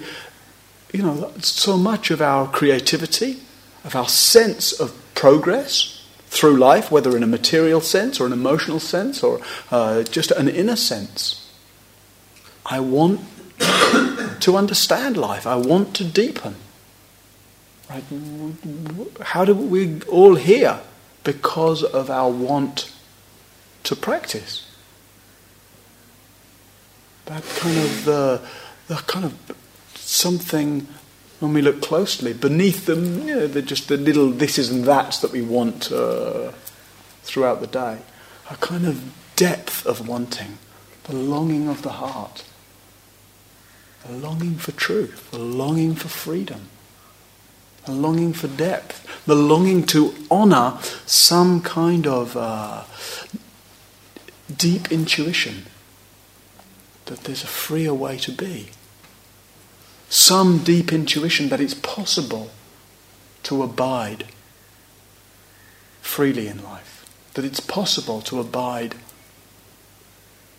you 0.94 1.04
know, 1.04 1.32
so 1.40 1.78
much 1.78 2.10
of 2.10 2.22
our 2.22 2.48
creativity, 2.48 3.42
of 3.84 3.96
our 3.96 4.08
sense 4.08 4.72
of 4.72 4.96
progress 5.16 6.08
through 6.28 6.58
life, 6.58 6.92
whether 6.92 7.16
in 7.18 7.24
a 7.24 7.28
material 7.28 7.82
sense 7.82 8.20
or 8.20 8.28
an 8.28 8.34
emotional 8.34 8.80
sense 8.80 9.24
or 9.24 9.42
uh, 9.72 10.04
just 10.04 10.32
an 10.32 10.48
inner 10.48 10.76
sense. 10.76 11.52
I 12.66 12.80
want 12.80 13.22
to 14.40 14.56
understand 14.56 15.18
life. 15.18 15.48
I 15.48 15.56
want 15.56 15.96
to 15.96 16.04
deepen. 16.04 16.56
Right? 17.90 18.04
How 19.22 19.44
do 19.44 19.56
we 19.56 20.02
all 20.04 20.36
here? 20.36 20.80
Because 21.24 21.84
of 21.84 22.10
our 22.10 22.30
want 22.30 22.94
to 23.84 23.96
practice. 23.96 24.66
That 27.26 27.44
kind 27.44 27.78
of 27.78 28.06
the, 28.06 28.42
the 28.88 28.96
kind 29.08 29.26
of 29.26 29.34
something 29.96 30.88
when 31.40 31.54
we 31.54 31.62
look 31.62 31.82
closely, 31.82 32.34
beneath 32.34 32.86
them, 32.86 33.28
you 33.28 33.36
know, 33.36 33.48
they're 33.48 33.62
just 33.62 33.88
the 33.88 33.98
little 33.98 34.32
thises 34.32 34.72
and 34.72 34.84
that's 34.84 35.20
that 35.20 35.32
we 35.32 35.42
want 35.42 35.92
uh, 35.92 36.52
throughout 37.24 37.62
the 37.62 37.68
day. 37.68 38.00
A 38.50 38.56
kind 38.58 38.86
of 38.86 39.14
depth 39.36 39.86
of 39.86 40.08
wanting, 40.08 40.58
the 41.06 41.16
longing 41.16 41.70
of 41.70 41.82
the 41.82 41.92
heart, 41.92 42.44
a 44.08 44.12
longing 44.12 44.56
for 44.56 44.72
truth, 44.74 45.34
a 45.34 45.38
longing 45.38 45.96
for 45.96 46.10
freedom, 46.10 46.70
a 47.86 47.92
longing 47.92 48.34
for 48.34 48.48
depth, 48.48 49.26
the 49.26 49.36
longing 49.36 49.86
to 49.86 50.14
honour 50.30 50.78
some 51.06 51.62
kind 51.62 52.06
of 52.06 52.36
uh, 52.36 52.84
deep 54.54 54.92
intuition 54.92 55.66
that 57.06 57.24
there's 57.24 57.44
a 57.44 57.48
freer 57.48 57.94
way 57.94 58.18
to 58.18 58.32
be 58.32 58.70
some 60.10 60.58
deep 60.58 60.92
intuition 60.92 61.50
that 61.50 61.62
it's 61.62 61.76
possible 61.76 62.50
to 63.44 63.62
abide 63.62 64.26
freely 66.02 66.48
in 66.48 66.64
life, 66.64 67.06
that 67.36 67.46
it's 67.46 67.60
possible 67.60 68.20
to 68.22 68.40
abide, 68.40 68.96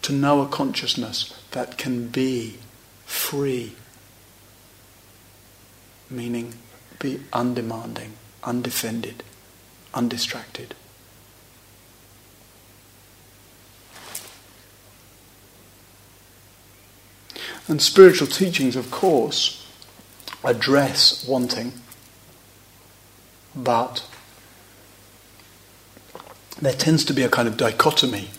to 0.02 0.12
know 0.12 0.40
a 0.40 0.48
consciousness 0.48 1.34
that 1.50 1.76
can 1.76 2.06
be 2.06 2.58
free, 3.04 3.74
meaning 6.08 6.54
be 7.00 7.20
undemanding, 7.32 8.12
undefended, 8.44 9.24
undistracted. 9.92 10.74
And 17.70 17.80
spiritual 17.80 18.26
teachings, 18.26 18.74
of 18.74 18.90
course, 18.90 19.64
address 20.42 21.24
wanting, 21.24 21.72
but 23.54 24.04
there 26.60 26.72
tends 26.72 27.04
to 27.04 27.12
be 27.12 27.22
a 27.22 27.28
kind 27.28 27.46
of 27.46 27.56
dichotomy. 27.56 28.30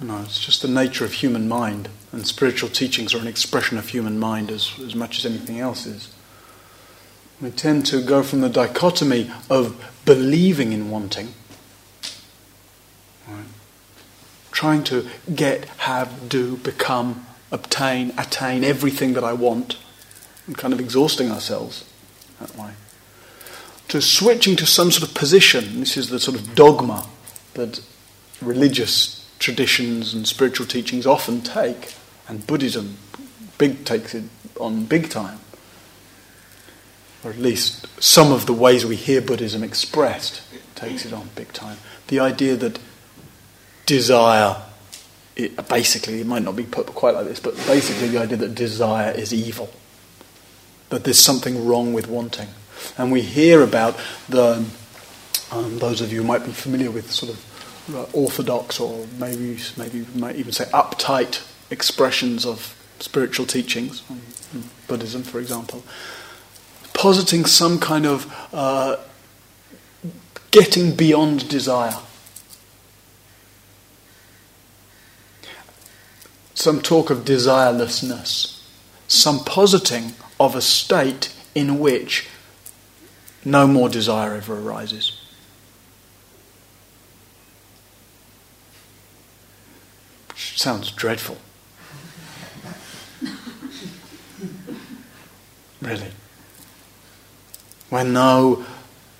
You 0.00 0.06
know, 0.06 0.22
it's 0.22 0.40
just 0.40 0.62
the 0.62 0.68
nature 0.68 1.04
of 1.04 1.12
human 1.12 1.46
mind, 1.46 1.90
and 2.10 2.26
spiritual 2.26 2.70
teachings 2.70 3.12
are 3.12 3.18
an 3.18 3.26
expression 3.26 3.76
of 3.76 3.90
human 3.90 4.18
mind 4.18 4.50
as, 4.50 4.72
as 4.80 4.94
much 4.94 5.18
as 5.18 5.26
anything 5.26 5.60
else 5.60 5.84
is. 5.84 6.10
We 7.38 7.50
tend 7.50 7.84
to 7.86 8.02
go 8.02 8.22
from 8.22 8.40
the 8.40 8.48
dichotomy 8.48 9.30
of 9.50 9.78
believing 10.06 10.72
in 10.72 10.90
wanting, 10.90 11.34
right, 13.28 13.44
trying 14.52 14.84
to 14.84 15.06
get, 15.34 15.66
have, 15.66 16.30
do, 16.30 16.56
become, 16.56 17.26
obtain, 17.52 18.12
attain 18.18 18.64
everything 18.64 19.12
that 19.12 19.22
I 19.22 19.32
want, 19.32 19.76
and 20.48 20.58
kind 20.58 20.74
of 20.74 20.80
exhausting 20.80 21.30
ourselves 21.30 21.84
that 22.40 22.56
way 22.56 22.72
to 23.92 24.00
switching 24.00 24.56
to 24.56 24.64
some 24.64 24.90
sort 24.90 25.06
of 25.06 25.14
position. 25.14 25.80
This 25.80 25.98
is 25.98 26.08
the 26.08 26.18
sort 26.18 26.34
of 26.34 26.54
dogma 26.54 27.06
that 27.52 27.78
religious 28.40 29.30
traditions 29.38 30.14
and 30.14 30.26
spiritual 30.26 30.66
teachings 30.66 31.06
often 31.06 31.42
take, 31.42 31.94
and 32.26 32.46
Buddhism 32.46 32.96
big 33.58 33.84
takes 33.84 34.14
it 34.14 34.24
on 34.58 34.86
big 34.86 35.10
time. 35.10 35.40
Or 37.22 37.30
at 37.32 37.38
least 37.38 37.86
some 38.02 38.32
of 38.32 38.46
the 38.46 38.54
ways 38.54 38.86
we 38.86 38.96
hear 38.96 39.20
Buddhism 39.20 39.62
expressed 39.62 40.40
takes 40.74 41.04
it 41.04 41.12
on 41.12 41.28
big 41.36 41.52
time. 41.52 41.76
The 42.08 42.18
idea 42.18 42.56
that 42.56 42.78
desire, 43.84 44.56
it, 45.36 45.68
basically, 45.68 46.20
it 46.20 46.26
might 46.26 46.42
not 46.42 46.56
be 46.56 46.64
put 46.64 46.86
quite 46.88 47.14
like 47.14 47.26
this, 47.26 47.40
but 47.40 47.56
basically 47.66 48.08
the 48.08 48.18
idea 48.18 48.36
that 48.38 48.54
desire 48.54 49.12
is 49.12 49.32
evil. 49.32 49.70
That 50.90 51.04
there's 51.04 51.18
something 51.18 51.66
wrong 51.66 51.92
with 51.92 52.06
wanting. 52.06 52.48
And 52.98 53.10
we 53.10 53.22
hear 53.22 53.62
about 53.62 53.98
the, 54.28 54.64
um, 55.50 55.78
those 55.78 56.00
of 56.00 56.12
you 56.12 56.22
who 56.22 56.26
might 56.26 56.44
be 56.44 56.52
familiar 56.52 56.90
with 56.90 57.10
sort 57.10 57.32
of 57.32 57.94
uh, 57.94 58.02
orthodox 58.12 58.78
or 58.78 59.06
maybe, 59.18 59.58
maybe 59.76 59.98
you 59.98 60.06
might 60.14 60.36
even 60.36 60.52
say 60.52 60.64
uptight 60.66 61.42
expressions 61.70 62.44
of 62.44 62.76
spiritual 63.00 63.46
teachings, 63.46 64.02
Buddhism, 64.86 65.22
for 65.22 65.40
example, 65.40 65.82
positing 66.92 67.44
some 67.44 67.78
kind 67.78 68.06
of 68.06 68.32
uh, 68.52 68.96
getting 70.50 70.94
beyond 70.94 71.48
desire. 71.48 71.96
Some 76.54 76.80
talk 76.82 77.10
of 77.10 77.24
desirelessness, 77.24 78.60
some 79.08 79.40
positing 79.44 80.14
of 80.38 80.54
a 80.54 80.60
state 80.60 81.34
in 81.54 81.78
which 81.78 82.28
no 83.44 83.66
more 83.66 83.88
desire 83.88 84.34
ever 84.34 84.58
arises. 84.58 85.18
Sounds 90.36 90.90
dreadful. 90.92 91.38
really. 95.80 96.12
When 97.90 98.12
no 98.12 98.64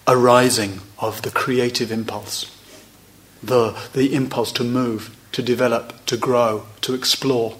arising 0.06 0.80
of 0.98 1.22
the 1.22 1.30
creative 1.30 1.90
impulse, 1.90 2.56
the, 3.42 3.76
the 3.92 4.14
impulse 4.14 4.52
to 4.52 4.64
move, 4.64 5.16
to 5.32 5.42
develop, 5.42 6.04
to 6.06 6.16
grow, 6.16 6.66
to 6.82 6.94
explore. 6.94 7.56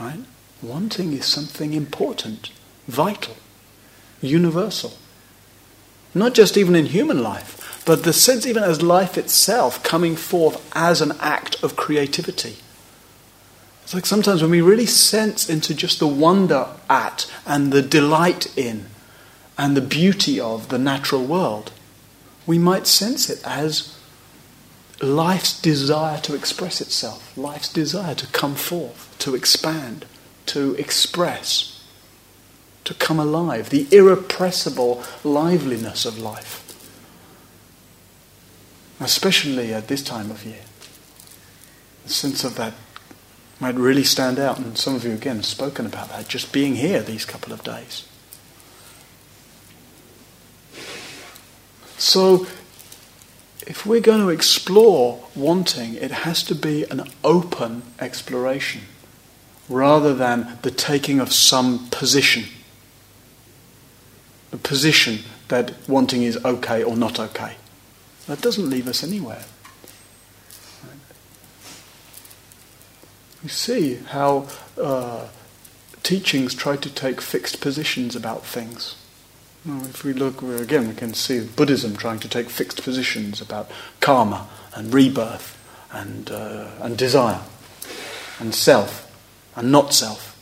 Right? 0.00 0.20
Wanting 0.62 1.12
is 1.12 1.26
something 1.26 1.74
important, 1.74 2.50
vital 2.88 3.36
universal. 4.22 4.92
Not 6.14 6.34
just 6.34 6.56
even 6.56 6.76
in 6.76 6.86
human 6.86 7.22
life, 7.22 7.82
but 7.84 8.04
the 8.04 8.12
sense 8.12 8.46
even 8.46 8.62
as 8.62 8.82
life 8.82 9.18
itself 9.18 9.82
coming 9.82 10.16
forth 10.16 10.70
as 10.74 11.00
an 11.00 11.12
act 11.20 11.62
of 11.62 11.76
creativity. 11.76 12.56
It's 13.82 13.94
like 13.94 14.06
sometimes 14.06 14.42
when 14.42 14.50
we 14.50 14.60
really 14.60 14.86
sense 14.86 15.50
into 15.50 15.74
just 15.74 15.98
the 15.98 16.06
wonder 16.06 16.68
at 16.88 17.30
and 17.44 17.72
the 17.72 17.82
delight 17.82 18.56
in 18.56 18.86
and 19.58 19.76
the 19.76 19.80
beauty 19.80 20.38
of 20.38 20.68
the 20.68 20.78
natural 20.78 21.24
world, 21.24 21.72
we 22.46 22.58
might 22.58 22.86
sense 22.86 23.28
it 23.28 23.42
as 23.44 23.96
life's 25.02 25.60
desire 25.60 26.18
to 26.20 26.34
express 26.34 26.80
itself, 26.80 27.36
life's 27.36 27.68
desire 27.68 28.14
to 28.14 28.26
come 28.28 28.54
forth, 28.54 29.14
to 29.18 29.34
expand, 29.34 30.06
to 30.46 30.74
express 30.76 31.72
to 32.84 32.94
come 32.94 33.18
alive, 33.18 33.70
the 33.70 33.86
irrepressible 33.92 35.02
liveliness 35.24 36.04
of 36.04 36.18
life. 36.18 36.58
Especially 39.00 39.72
at 39.72 39.88
this 39.88 40.02
time 40.02 40.30
of 40.30 40.44
year. 40.44 40.62
The 42.04 42.10
sense 42.10 42.44
of 42.44 42.56
that 42.56 42.74
might 43.60 43.76
really 43.76 44.04
stand 44.04 44.38
out, 44.38 44.58
and 44.58 44.76
some 44.76 44.96
of 44.96 45.04
you 45.04 45.12
again 45.12 45.36
have 45.36 45.46
spoken 45.46 45.86
about 45.86 46.08
that, 46.10 46.28
just 46.28 46.52
being 46.52 46.74
here 46.74 47.02
these 47.02 47.24
couple 47.24 47.52
of 47.52 47.62
days. 47.62 48.06
So, 51.98 52.46
if 53.66 53.86
we're 53.86 54.00
going 54.00 54.20
to 54.20 54.28
explore 54.28 55.24
wanting, 55.34 55.94
it 55.94 56.10
has 56.10 56.42
to 56.44 56.54
be 56.54 56.84
an 56.90 57.04
open 57.22 57.82
exploration 58.00 58.82
rather 59.68 60.14
than 60.14 60.58
the 60.62 60.70
taking 60.70 61.20
of 61.20 61.32
some 61.32 61.88
position 61.90 62.44
a 64.52 64.56
position 64.58 65.20
that 65.48 65.72
wanting 65.88 66.22
is 66.22 66.36
okay 66.44 66.82
or 66.82 66.96
not 66.96 67.18
okay. 67.18 67.54
That 68.26 68.40
doesn't 68.40 68.68
leave 68.68 68.86
us 68.86 69.02
anywhere. 69.02 69.44
You 73.42 73.48
see 73.48 73.94
how 73.94 74.46
uh, 74.80 75.26
teachings 76.02 76.54
try 76.54 76.76
to 76.76 76.90
take 76.90 77.20
fixed 77.20 77.60
positions 77.60 78.14
about 78.14 78.46
things. 78.46 78.94
Well, 79.64 79.84
if 79.86 80.02
we 80.02 80.12
look 80.12 80.42
again, 80.42 80.88
we 80.88 80.94
can 80.94 81.14
see 81.14 81.46
Buddhism 81.46 81.96
trying 81.96 82.18
to 82.20 82.28
take 82.28 82.50
fixed 82.50 82.82
positions 82.82 83.40
about 83.40 83.70
karma 84.00 84.48
and 84.74 84.92
rebirth 84.92 85.56
and, 85.92 86.30
uh, 86.32 86.70
and 86.80 86.98
desire 86.98 87.42
and 88.40 88.52
self 88.54 89.08
and 89.54 89.70
not 89.70 89.94
self. 89.94 90.36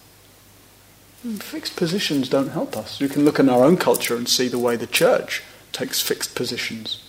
Fixed 1.40 1.76
positions 1.76 2.30
don't 2.30 2.48
help 2.48 2.78
us. 2.78 2.98
You 2.98 3.08
can 3.10 3.26
look 3.26 3.38
in 3.38 3.50
our 3.50 3.62
own 3.62 3.76
culture 3.76 4.16
and 4.16 4.26
see 4.26 4.48
the 4.48 4.58
way 4.58 4.76
the 4.76 4.86
church 4.86 5.42
takes 5.70 6.00
fixed 6.00 6.34
positions 6.34 7.04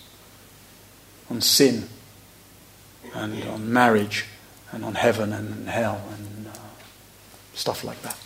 on 1.30 1.40
sin 1.40 1.88
and 3.14 3.42
on 3.44 3.72
marriage 3.72 4.26
and 4.70 4.84
on 4.84 4.96
heaven 4.96 5.32
and 5.32 5.66
hell 5.66 6.02
and 6.12 6.48
uh, 6.48 6.58
stuff 7.54 7.84
like 7.84 8.02
that. 8.02 8.18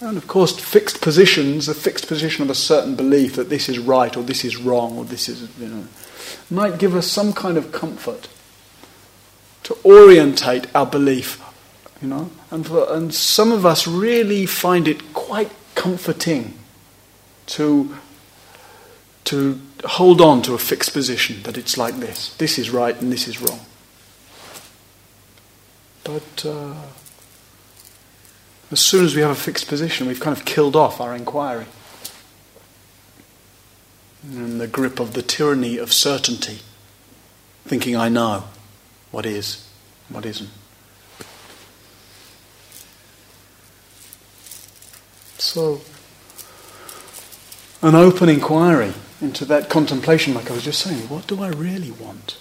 And 0.00 0.16
of 0.16 0.26
course, 0.26 0.58
fixed 0.58 1.00
positions, 1.00 1.68
a 1.68 1.74
fixed 1.74 2.06
position 2.06 2.42
of 2.42 2.50
a 2.50 2.54
certain 2.54 2.96
belief 2.96 3.36
that 3.36 3.48
this 3.48 3.68
is 3.68 3.78
right 3.78 4.14
or 4.16 4.22
this 4.22 4.44
is 4.44 4.56
wrong 4.56 4.98
or 4.98 5.04
this 5.04 5.28
is, 5.28 5.48
you 5.58 5.68
know, 5.68 5.86
might 6.50 6.78
give 6.78 6.94
us 6.94 7.06
some 7.06 7.32
kind 7.32 7.56
of 7.56 7.72
comfort 7.72 8.28
to 9.62 9.76
orientate 9.84 10.66
our 10.74 10.86
belief 10.86 11.42
you 12.02 12.08
know, 12.08 12.30
and, 12.50 12.66
for, 12.66 12.92
and 12.92 13.14
some 13.14 13.52
of 13.52 13.64
us 13.64 13.86
really 13.86 14.46
find 14.46 14.86
it 14.86 15.14
quite 15.14 15.50
comforting 15.74 16.58
to, 17.46 17.96
to 19.24 19.60
hold 19.84 20.20
on 20.20 20.42
to 20.42 20.54
a 20.54 20.58
fixed 20.58 20.92
position 20.92 21.42
that 21.44 21.56
it's 21.56 21.78
like 21.78 21.96
this. 21.96 22.34
This 22.36 22.58
is 22.58 22.70
right 22.70 23.00
and 23.00 23.12
this 23.12 23.26
is 23.26 23.40
wrong. 23.40 23.60
But 26.04 26.46
uh, 26.46 26.74
as 28.70 28.80
soon 28.80 29.04
as 29.04 29.14
we 29.14 29.22
have 29.22 29.30
a 29.30 29.34
fixed 29.34 29.68
position, 29.68 30.06
we've 30.06 30.20
kind 30.20 30.36
of 30.36 30.44
killed 30.44 30.74
off 30.74 31.00
our 31.00 31.14
inquiry. 31.14 31.66
In 34.24 34.58
the 34.58 34.66
grip 34.66 34.98
of 34.98 35.12
the 35.12 35.22
tyranny 35.22 35.78
of 35.78 35.92
certainty, 35.92 36.58
thinking 37.64 37.94
I 37.94 38.08
know 38.08 38.44
what 39.12 39.24
is, 39.24 39.68
what 40.08 40.26
isn't. 40.26 40.50
So, 45.38 45.80
an 47.82 47.94
open 47.94 48.28
inquiry 48.28 48.94
into 49.20 49.44
that 49.44 49.70
contemplation, 49.70 50.34
like 50.34 50.50
I 50.50 50.54
was 50.54 50.64
just 50.64 50.80
saying, 50.80 51.08
what 51.08 51.28
do 51.28 51.40
I 51.40 51.48
really 51.48 51.92
want? 51.92 52.36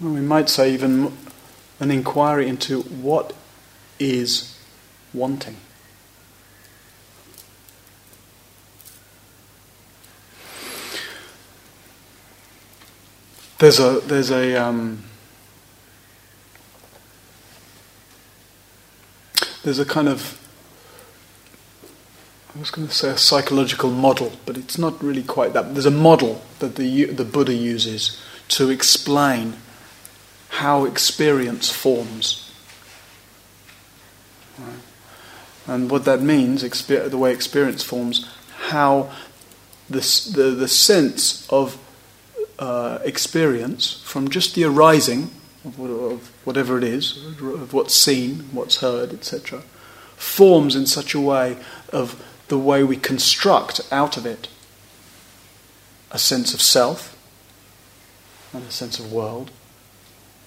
Well, 0.00 0.14
we 0.14 0.20
might 0.20 0.48
say 0.48 0.72
even 0.72 1.16
an 1.78 1.90
inquiry 1.90 2.48
into 2.48 2.80
what 2.82 3.34
is 3.98 4.57
wanting. 5.14 5.56
There's 13.58 13.80
a 13.80 14.00
there's 14.00 14.30
a 14.30 14.54
um, 14.54 15.04
there's 19.64 19.80
a 19.80 19.84
kind 19.84 20.08
of 20.08 20.38
I 22.54 22.60
was 22.60 22.70
going 22.70 22.88
to 22.88 22.94
say 22.94 23.10
a 23.10 23.16
psychological 23.16 23.90
model, 23.90 24.32
but 24.44 24.56
it's 24.56 24.78
not 24.78 25.00
really 25.02 25.22
quite 25.22 25.52
that. 25.52 25.74
There's 25.74 25.86
a 25.86 25.92
model 25.92 26.42
that 26.58 26.74
the, 26.74 27.04
the 27.04 27.24
Buddha 27.24 27.54
uses 27.54 28.20
to 28.48 28.70
explain 28.70 29.54
how 30.48 30.84
experience 30.84 31.70
forms. 31.70 32.52
Right. 34.58 34.87
And 35.68 35.90
what 35.90 36.06
that 36.06 36.22
means, 36.22 36.62
the 36.62 37.18
way 37.18 37.32
experience 37.32 37.82
forms, 37.84 38.26
how 38.68 39.12
the, 39.88 40.00
the 40.58 40.66
sense 40.66 41.46
of 41.50 41.78
uh, 42.58 42.98
experience 43.04 44.02
from 44.02 44.28
just 44.28 44.54
the 44.54 44.64
arising 44.64 45.30
of, 45.64 45.78
of 45.78 46.28
whatever 46.44 46.78
it 46.78 46.84
is, 46.84 47.24
of 47.40 47.72
what's 47.72 47.94
seen, 47.94 48.48
what's 48.52 48.78
heard, 48.78 49.12
etc., 49.12 49.62
forms 50.16 50.74
in 50.74 50.86
such 50.86 51.14
a 51.14 51.20
way 51.20 51.56
of 51.90 52.24
the 52.48 52.58
way 52.58 52.82
we 52.82 52.96
construct 52.96 53.80
out 53.92 54.16
of 54.16 54.26
it 54.26 54.48
a 56.10 56.18
sense 56.18 56.54
of 56.54 56.62
self 56.62 57.14
and 58.52 58.64
a 58.64 58.70
sense 58.70 58.98
of 58.98 59.12
world, 59.12 59.50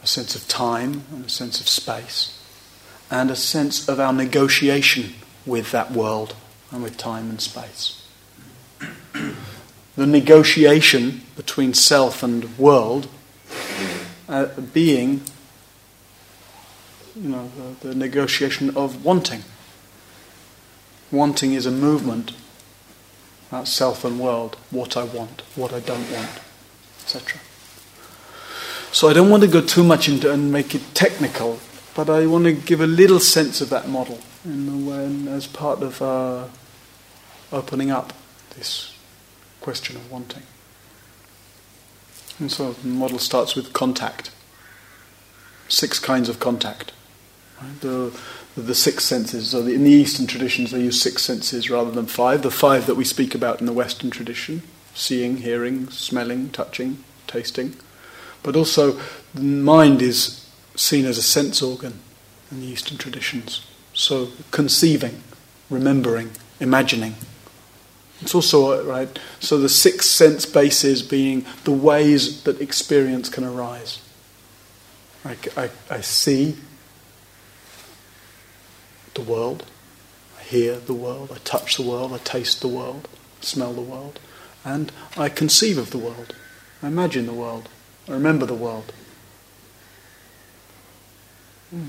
a 0.03 0.07
sense 0.07 0.36
of 0.36 0.47
time 0.47 1.03
and 1.12 1.25
a 1.25 1.29
sense 1.29 1.62
of 1.62 1.69
space, 1.69 2.40
and 3.12 3.30
a 3.30 3.36
sense 3.36 3.88
of 3.88 4.00
our 4.00 4.13
negotiation 4.13 5.13
with 5.45 5.71
that 5.71 5.91
world 5.91 6.36
and 6.71 6.82
with 6.82 6.97
time 6.97 7.30
and 7.30 7.41
space. 7.41 8.08
the 9.95 10.08
negotiation 10.08 11.21
between 11.36 11.74
self 11.74 12.24
and 12.24 12.58
world 12.58 13.08
uh, 14.30 14.47
being 14.74 15.21
you 17.15 17.30
know, 17.30 17.52
the, 17.82 17.89
the 17.89 17.95
negotiation 17.95 18.76
of 18.76 19.04
wanting. 19.04 19.43
Wanting 21.12 21.54
is 21.54 21.65
a 21.65 21.71
movement 21.71 22.32
about 23.50 23.67
self 23.67 24.06
and 24.06 24.17
world, 24.17 24.56
what 24.69 24.95
I 24.95 25.04
want, 25.04 25.41
what 25.56 25.74
I 25.74 25.82
don't 25.82 26.10
want, 26.10 26.39
etc. 27.02 27.41
So 28.93 29.10
I 29.10 29.13
don't 29.13 29.30
want 29.30 29.43
to 29.43 29.50
go 29.50 29.60
too 29.60 29.84
much 29.84 30.08
into 30.08 30.32
and 30.32 30.52
make 30.52 30.74
it 30.74 30.82
technical, 30.93 31.60
but 31.95 32.10
I 32.10 32.25
want 32.25 32.45
to 32.45 32.54
give 32.54 32.82
a 32.82 32.88
little 32.88 33.19
sense 33.19 33.62
of 33.62 33.69
that 33.69 33.88
model 33.88 34.19
in 34.45 34.86
when, 34.86 35.27
as 35.27 35.47
part 35.47 35.82
of 35.82 36.01
uh, 36.01 36.45
opening 37.51 37.91
up 37.91 38.13
this 38.58 38.95
question 39.60 39.95
of 39.95 40.12
wanting. 40.12 40.43
And 42.39 42.51
so 42.51 42.73
the 42.73 42.88
model 42.88 43.19
starts 43.19 43.56
with 43.56 43.73
contact. 43.73 44.32
Six 45.67 45.99
kinds 45.99 46.27
of 46.27 46.39
contact. 46.39 46.91
Right? 47.62 47.82
The 47.82 48.19
the 48.58 48.75
six 48.75 49.06
senses. 49.06 49.51
So 49.51 49.60
in 49.60 49.84
the 49.84 49.91
Eastern 49.91 50.27
traditions, 50.27 50.71
they 50.71 50.82
use 50.82 51.01
six 51.01 51.23
senses 51.23 51.69
rather 51.69 51.91
than 51.91 52.06
five. 52.06 52.41
The 52.41 52.51
five 52.51 52.86
that 52.88 52.95
we 52.95 53.06
speak 53.06 53.34
about 53.34 53.60
in 53.60 53.65
the 53.65 53.73
Western 53.73 54.10
tradition 54.10 54.63
seeing, 54.93 55.38
hearing, 55.38 55.89
smelling, 55.89 56.49
touching, 56.49 57.04
tasting. 57.27 57.75
But 58.43 58.56
also, 58.56 58.99
the 59.34 59.41
mind 59.41 60.01
is 60.01 60.40
seen 60.75 61.05
as 61.05 61.17
a 61.17 61.21
sense 61.21 61.62
organ 61.62 61.99
in 62.51 62.62
the 62.62 62.67
Eastern 62.67 62.97
traditions. 62.97 63.65
So, 63.93 64.29
conceiving, 64.51 65.21
remembering, 65.69 66.31
imagining. 66.60 67.15
It's 68.21 68.36
also, 68.36 68.86
right, 68.86 69.19
so 69.39 69.57
the 69.57 69.69
six 69.69 70.05
sense 70.05 70.45
bases 70.45 71.01
being 71.01 71.45
the 71.63 71.71
ways 71.71 72.43
that 72.43 72.62
experience 72.62 73.29
can 73.29 73.43
arise. 73.43 73.99
I, 75.25 75.36
I, 75.57 75.69
I 75.89 76.01
see, 76.01 76.55
the 79.13 79.21
world. 79.21 79.65
I 80.39 80.43
hear 80.43 80.77
the 80.77 80.93
world, 80.93 81.31
I 81.34 81.38
touch 81.39 81.77
the 81.77 81.84
world, 81.84 82.13
I 82.13 82.17
taste 82.19 82.62
the 82.62 82.67
world, 82.67 83.07
smell 83.41 83.73
the 83.73 83.81
world, 83.81 84.19
and 84.63 84.91
I 85.17 85.29
conceive 85.29 85.77
of 85.77 85.91
the 85.91 85.97
world. 85.97 86.36
I 86.81 86.88
imagine 86.88 87.25
the 87.25 87.34
world. 87.34 87.69
I 88.07 88.13
remember 88.13 88.45
the 88.45 88.53
world. 88.53 88.91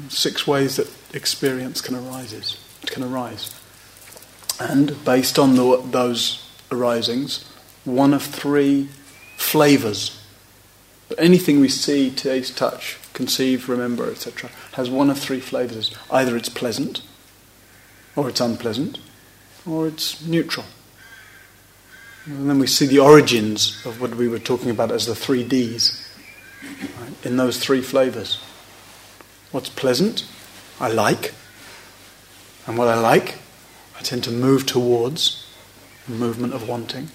Six 0.09 0.47
ways 0.47 0.77
that 0.77 0.89
experience 1.13 1.81
can 1.81 1.97
arises 1.97 2.57
can 2.87 3.03
arise, 3.03 3.59
and 4.61 5.03
based 5.05 5.39
on 5.39 5.57
the, 5.57 5.83
those 5.91 6.49
arisings, 6.71 7.45
one 7.85 8.15
of 8.15 8.23
three 8.23 8.89
flavors. 9.37 10.19
Anything 11.19 11.61
we 11.61 11.69
see, 11.69 12.11
taste, 12.11 12.57
touch, 12.57 12.99
conceive, 13.13 13.69
remember, 13.69 14.11
etc., 14.11 14.51
has 14.73 14.89
one 14.89 15.11
of 15.11 15.19
three 15.19 15.41
flavors. 15.41 15.95
Either 16.11 16.37
it's 16.37 16.49
pleasant, 16.49 17.03
or 18.17 18.29
it's 18.29 18.41
unpleasant, 18.41 18.99
or 19.67 19.87
it's 19.87 20.25
neutral. 20.25 20.67
And 22.25 22.49
then 22.49 22.59
we 22.59 22.67
see 22.67 22.87
the 22.87 23.01
origins 23.01 23.85
of 23.85 24.01
what 24.01 24.15
we 24.15 24.29
were 24.29 24.39
talking 24.39 24.71
about 24.71 24.93
as 24.93 25.07
the 25.07 25.15
three 25.15 25.45
Ds 25.45 26.09
right, 26.63 27.27
in 27.27 27.37
those 27.37 27.59
three 27.59 27.83
flavors. 27.83 28.41
What's 29.53 29.69
pleasant, 29.69 30.27
I 30.81 30.89
like, 30.89 31.35
and 32.67 32.77
what 32.77 32.89
I 32.89 32.99
like, 32.99 33.39
I 33.99 34.03
tend 34.03 34.25
to 34.25 34.31
move 34.31 34.67
towards 34.67 35.47
the 36.09 36.15
movement 36.15 36.55
of 36.55 36.69
wanting. 36.69 37.11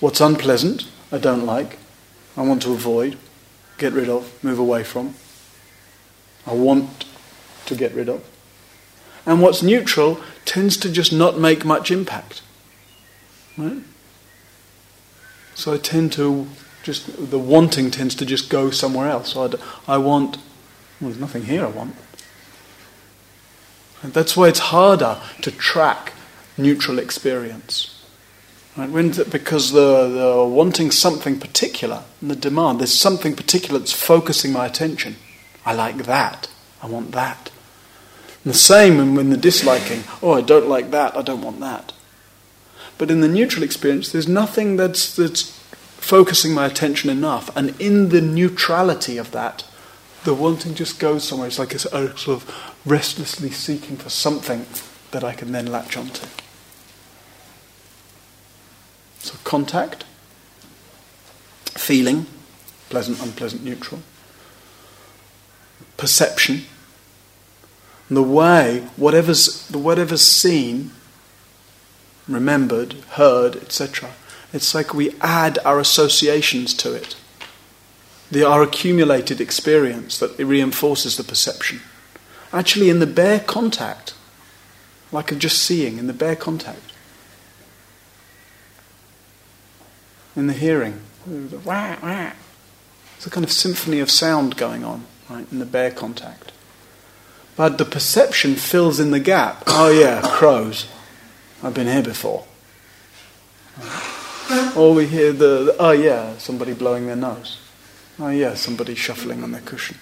What's 0.00 0.20
unpleasant, 0.20 0.88
I 1.12 1.18
don't 1.18 1.46
like, 1.46 1.78
I 2.36 2.42
want 2.42 2.62
to 2.62 2.72
avoid, 2.72 3.18
get 3.78 3.92
rid 3.92 4.08
of, 4.08 4.42
move 4.42 4.58
away 4.58 4.82
from. 4.82 5.14
I 6.46 6.54
want 6.54 7.04
to 7.66 7.74
get 7.74 7.94
rid 7.94 8.08
of. 8.08 8.24
And 9.26 9.40
what's 9.40 9.62
neutral 9.62 10.20
tends 10.44 10.76
to 10.78 10.90
just 10.90 11.12
not 11.12 11.38
make 11.38 11.64
much 11.64 11.90
impact. 11.90 12.42
Right? 13.56 13.82
So 15.54 15.72
I 15.72 15.78
tend 15.78 16.12
to 16.14 16.48
just, 16.82 17.30
the 17.30 17.38
wanting 17.38 17.90
tends 17.90 18.14
to 18.16 18.26
just 18.26 18.50
go 18.50 18.70
somewhere 18.70 19.08
else. 19.08 19.32
So 19.32 19.58
I, 19.86 19.94
I 19.94 19.98
want, 19.98 20.38
well, 21.04 21.10
there's 21.10 21.20
nothing 21.20 21.44
here 21.44 21.66
I 21.66 21.68
want. 21.68 21.94
And 24.02 24.14
that's 24.14 24.34
why 24.34 24.48
it's 24.48 24.58
harder 24.58 25.20
to 25.42 25.50
track 25.50 26.14
neutral 26.56 26.98
experience. 26.98 28.02
Right? 28.74 28.88
When, 28.88 29.10
because 29.10 29.72
the, 29.72 30.08
the 30.08 30.44
wanting 30.46 30.90
something 30.90 31.38
particular, 31.38 32.04
and 32.22 32.30
the 32.30 32.36
demand, 32.36 32.80
there's 32.80 32.94
something 32.94 33.36
particular 33.36 33.78
that's 33.78 33.92
focusing 33.92 34.50
my 34.50 34.64
attention. 34.64 35.16
I 35.66 35.74
like 35.74 36.04
that. 36.04 36.48
I 36.82 36.86
want 36.86 37.12
that. 37.12 37.50
And 38.42 38.54
the 38.54 38.58
same 38.58 39.14
when 39.14 39.28
the 39.28 39.36
disliking, 39.36 40.04
oh, 40.22 40.32
I 40.32 40.40
don't 40.40 40.68
like 40.68 40.90
that, 40.90 41.16
I 41.18 41.22
don't 41.22 41.42
want 41.42 41.60
that. 41.60 41.92
But 42.96 43.10
in 43.10 43.20
the 43.20 43.28
neutral 43.28 43.62
experience, 43.62 44.10
there's 44.10 44.28
nothing 44.28 44.76
that's, 44.76 45.14
that's 45.14 45.50
focusing 45.98 46.54
my 46.54 46.64
attention 46.64 47.10
enough. 47.10 47.54
And 47.54 47.78
in 47.78 48.08
the 48.08 48.22
neutrality 48.22 49.18
of 49.18 49.32
that, 49.32 49.64
the 50.24 50.34
wanting 50.34 50.74
just 50.74 50.98
goes 50.98 51.26
somewhere. 51.26 51.48
It's 51.48 51.58
like 51.58 51.74
a 51.74 51.78
sort 51.78 52.28
of 52.28 52.74
restlessly 52.84 53.50
seeking 53.50 53.96
for 53.96 54.10
something 54.10 54.66
that 55.10 55.22
I 55.22 55.32
can 55.32 55.52
then 55.52 55.66
latch 55.66 55.96
onto. 55.96 56.26
So, 59.20 59.36
contact, 59.44 60.04
feeling, 61.76 62.26
pleasant, 62.90 63.22
unpleasant, 63.22 63.62
neutral, 63.62 64.02
perception, 65.96 66.62
and 68.08 68.16
the 68.16 68.22
way, 68.22 68.86
whatever's, 68.96 69.68
whatever's 69.70 70.22
seen, 70.22 70.90
remembered, 72.28 72.94
heard, 73.12 73.56
etc., 73.56 74.10
it's 74.52 74.74
like 74.74 74.94
we 74.94 75.14
add 75.20 75.58
our 75.64 75.80
associations 75.80 76.74
to 76.74 76.92
it. 76.92 77.16
The, 78.30 78.42
our 78.42 78.62
accumulated 78.62 79.40
experience 79.40 80.18
that 80.18 80.38
reinforces 80.38 81.16
the 81.16 81.24
perception. 81.24 81.82
Actually, 82.52 82.88
in 82.88 82.98
the 82.98 83.06
bare 83.06 83.40
contact, 83.40 84.14
like 85.12 85.30
of 85.30 85.38
just 85.38 85.62
seeing, 85.62 85.98
in 85.98 86.06
the 86.06 86.12
bare 86.12 86.36
contact, 86.36 86.92
in 90.34 90.46
the 90.46 90.52
hearing, 90.52 91.00
wah, 91.26 91.96
wah, 92.02 92.32
there's 93.12 93.26
a 93.26 93.30
kind 93.30 93.44
of 93.44 93.52
symphony 93.52 94.00
of 94.00 94.10
sound 94.10 94.56
going 94.56 94.84
on, 94.84 95.04
right, 95.30 95.46
in 95.52 95.58
the 95.58 95.66
bare 95.66 95.90
contact. 95.90 96.52
But 97.56 97.78
the 97.78 97.84
perception 97.84 98.56
fills 98.56 98.98
in 98.98 99.12
the 99.12 99.20
gap. 99.20 99.62
Oh, 99.68 99.90
yeah, 99.90 100.22
crows. 100.24 100.88
I've 101.62 101.74
been 101.74 101.86
here 101.86 102.02
before. 102.02 102.44
Or 104.76 104.92
we 104.92 105.06
hear 105.06 105.32
the, 105.32 105.76
oh, 105.78 105.92
yeah, 105.92 106.36
somebody 106.38 106.74
blowing 106.74 107.06
their 107.06 107.16
nose. 107.16 107.60
Oh, 108.18 108.28
yeah, 108.28 108.54
somebody 108.54 108.94
shuffling 108.94 109.42
on 109.42 109.52
their 109.52 109.60
cushion. 109.60 109.98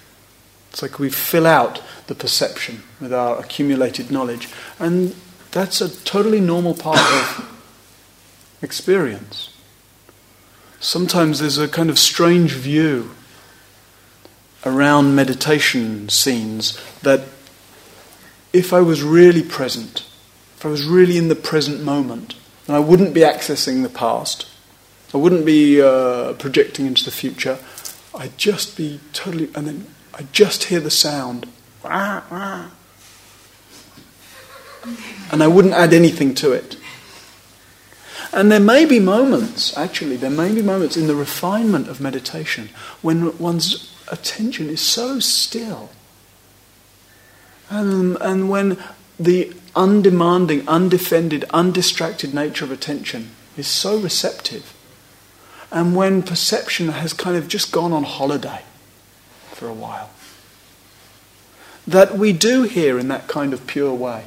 It's 0.69 0.81
like 0.81 0.99
we 0.99 1.09
fill 1.09 1.47
out 1.47 1.81
the 2.07 2.15
perception 2.15 2.83
with 2.99 3.13
our 3.13 3.39
accumulated 3.39 4.11
knowledge. 4.11 4.49
And 4.79 5.15
that's 5.51 5.81
a 5.81 5.89
totally 6.03 6.39
normal 6.39 6.73
part 6.73 6.99
of 6.99 7.61
experience. 8.61 9.49
Sometimes 10.79 11.39
there's 11.39 11.57
a 11.57 11.67
kind 11.67 11.89
of 11.89 11.97
strange 11.97 12.53
view 12.53 13.11
around 14.65 15.15
meditation 15.15 16.09
scenes 16.09 16.79
that 17.01 17.21
if 18.51 18.73
I 18.73 18.81
was 18.81 19.01
really 19.01 19.43
present, 19.43 20.05
if 20.57 20.65
I 20.65 20.69
was 20.69 20.85
really 20.85 21.17
in 21.17 21.27
the 21.27 21.35
present 21.35 21.83
moment, 21.83 22.35
then 22.65 22.75
I 22.75 22.79
wouldn't 22.79 23.13
be 23.13 23.21
accessing 23.21 23.83
the 23.83 23.89
past, 23.89 24.47
I 25.13 25.17
wouldn't 25.17 25.45
be 25.45 25.81
uh, 25.81 26.33
projecting 26.33 26.85
into 26.85 27.03
the 27.03 27.11
future, 27.11 27.59
I'd 28.15 28.37
just 28.37 28.77
be 28.77 28.99
totally, 29.11 29.49
and 29.55 29.67
then 29.67 29.87
I'd 30.13 30.31
just 30.31 30.65
hear 30.65 30.79
the 30.79 30.91
sound. 30.91 31.47
And 35.31 35.41
I 35.41 35.47
wouldn't 35.47 35.73
add 35.73 35.93
anything 35.93 36.35
to 36.35 36.51
it. 36.51 36.77
And 38.31 38.51
there 38.51 38.59
may 38.59 38.85
be 38.85 38.99
moments, 38.99 39.77
actually, 39.77 40.17
there 40.17 40.29
may 40.29 40.53
be 40.53 40.61
moments 40.61 40.97
in 40.97 41.07
the 41.07 41.15
refinement 41.15 41.87
of 41.87 42.01
meditation 42.01 42.69
when 43.01 43.37
one's 43.37 43.95
attention 44.11 44.69
is 44.69 44.81
so 44.81 45.19
still. 45.19 45.91
And, 47.69 48.17
and 48.21 48.49
when 48.49 48.77
the 49.19 49.53
undemanding, 49.75 50.67
undefended, 50.67 51.45
undistracted 51.51 52.33
nature 52.33 52.65
of 52.65 52.71
attention 52.71 53.31
is 53.55 53.67
so 53.67 53.97
receptive. 53.97 54.73
And 55.73 55.95
when 55.95 56.21
perception 56.21 56.89
has 56.89 57.13
kind 57.13 57.35
of 57.35 57.47
just 57.47 57.71
gone 57.71 57.91
on 57.91 58.03
holiday 58.03 58.61
for 59.51 59.67
a 59.67 59.73
while. 59.73 60.11
That 61.87 62.15
we 62.15 62.31
do 62.31 62.63
hear 62.63 62.99
in 62.99 63.07
that 63.07 63.27
kind 63.27 63.53
of 63.53 63.65
pure 63.65 63.93
way. 63.93 64.25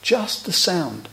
Just 0.00 0.46
the 0.46 0.52
sound. 0.52 1.08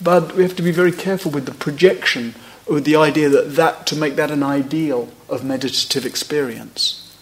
But 0.00 0.34
we 0.34 0.42
have 0.42 0.56
to 0.56 0.62
be 0.62 0.70
very 0.70 0.90
careful 0.90 1.30
with 1.30 1.44
the 1.44 1.52
projection, 1.52 2.34
with 2.66 2.84
the 2.84 2.96
idea 2.96 3.28
that, 3.28 3.56
that 3.56 3.86
to 3.88 3.96
make 3.96 4.16
that 4.16 4.30
an 4.30 4.42
ideal 4.42 5.12
of 5.28 5.44
meditative 5.44 6.06
experience. 6.06 7.14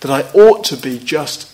That 0.00 0.10
I 0.10 0.30
ought 0.32 0.64
to 0.64 0.76
be 0.76 0.98
just 0.98 1.52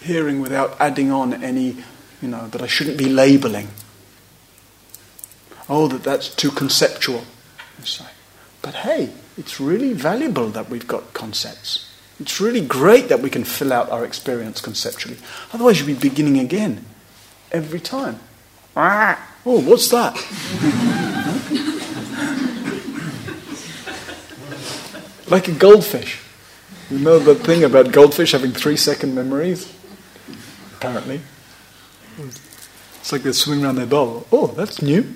hearing 0.00 0.40
without 0.40 0.74
adding 0.80 1.10
on 1.10 1.44
any, 1.44 1.84
you 2.22 2.28
know, 2.28 2.48
that 2.48 2.62
I 2.62 2.66
shouldn't 2.66 2.96
be 2.96 3.10
labeling. 3.10 3.68
Oh, 5.70 5.88
that 5.88 6.02
that's 6.02 6.34
too 6.34 6.50
conceptual. 6.50 7.24
But 8.60 8.74
hey, 8.74 9.10
it's 9.38 9.58
really 9.58 9.94
valuable 9.94 10.48
that 10.50 10.68
we've 10.68 10.86
got 10.86 11.14
concepts. 11.14 11.86
It's 12.20 12.40
really 12.40 12.60
great 12.60 13.08
that 13.08 13.20
we 13.20 13.30
can 13.30 13.44
fill 13.44 13.72
out 13.72 13.88
our 13.88 14.04
experience 14.04 14.60
conceptually. 14.60 15.16
Otherwise, 15.54 15.80
you'd 15.80 15.86
be 15.86 16.08
beginning 16.08 16.38
again 16.38 16.84
every 17.50 17.80
time. 17.80 18.20
Oh, 19.46 19.60
what's 19.60 19.88
that? 19.88 20.14
like 25.30 25.48
a 25.48 25.52
goldfish. 25.52 26.20
You 26.90 26.98
know 26.98 27.18
the 27.18 27.34
thing 27.34 27.64
about 27.64 27.92
goldfish 27.92 28.32
having 28.32 28.52
three 28.52 28.76
second 28.76 29.14
memories? 29.14 29.72
apparently. 30.80 31.20
It's 32.18 33.12
like 33.12 33.22
they're 33.22 33.34
swimming 33.34 33.66
around 33.66 33.76
their 33.76 33.86
bowl. 33.86 34.26
Oh, 34.32 34.46
that's 34.48 34.80
new. 34.80 35.14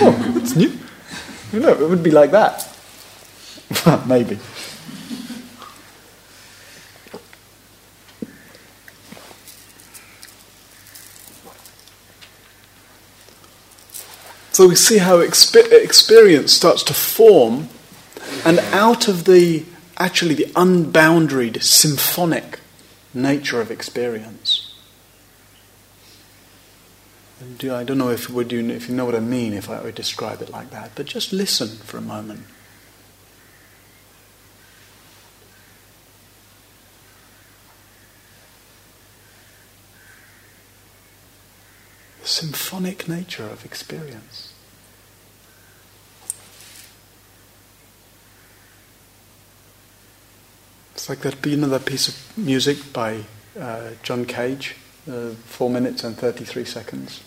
Oh, 0.00 0.32
that's 0.34 0.56
new. 0.56 0.72
You 1.52 1.60
know, 1.60 1.68
it 1.68 1.88
would 1.88 2.02
be 2.02 2.10
like 2.10 2.30
that. 2.32 2.68
Maybe. 4.06 4.38
So 14.52 14.68
we 14.68 14.76
see 14.76 14.98
how 14.98 15.16
exp- 15.18 15.72
experience 15.72 16.52
starts 16.52 16.84
to 16.84 16.94
form, 16.94 17.68
and 18.44 18.60
out 18.72 19.08
of 19.08 19.24
the 19.24 19.64
actually 19.96 20.34
the 20.34 20.46
unboundaried, 20.54 21.60
symphonic 21.62 22.60
nature 23.12 23.60
of 23.60 23.70
experience 23.72 24.53
do, 27.58 27.74
I 27.74 27.84
don't 27.84 27.98
know 27.98 28.10
if, 28.10 28.28
would 28.28 28.52
you, 28.52 28.68
if 28.70 28.88
you 28.88 28.94
know 28.94 29.04
what 29.04 29.14
I 29.14 29.20
mean 29.20 29.52
if 29.52 29.70
I 29.70 29.80
would 29.80 29.94
describe 29.94 30.42
it 30.42 30.50
like 30.50 30.70
that, 30.70 30.92
but 30.94 31.06
just 31.06 31.32
listen 31.32 31.68
for 31.68 31.98
a 31.98 32.00
moment. 32.00 32.44
The 42.20 42.28
symphonic 42.28 43.08
nature 43.08 43.44
of 43.44 43.64
experience. 43.64 44.52
It's 50.94 51.08
like 51.08 51.20
that, 51.20 51.44
you 51.44 51.56
know, 51.56 51.68
that 51.68 51.84
piece 51.84 52.08
of 52.08 52.38
music 52.38 52.92
by 52.92 53.24
uh, 53.60 53.90
John 54.02 54.24
Cage, 54.24 54.76
uh, 55.10 55.30
four 55.44 55.68
minutes 55.68 56.02
and 56.02 56.16
33 56.16 56.64
seconds. 56.64 57.20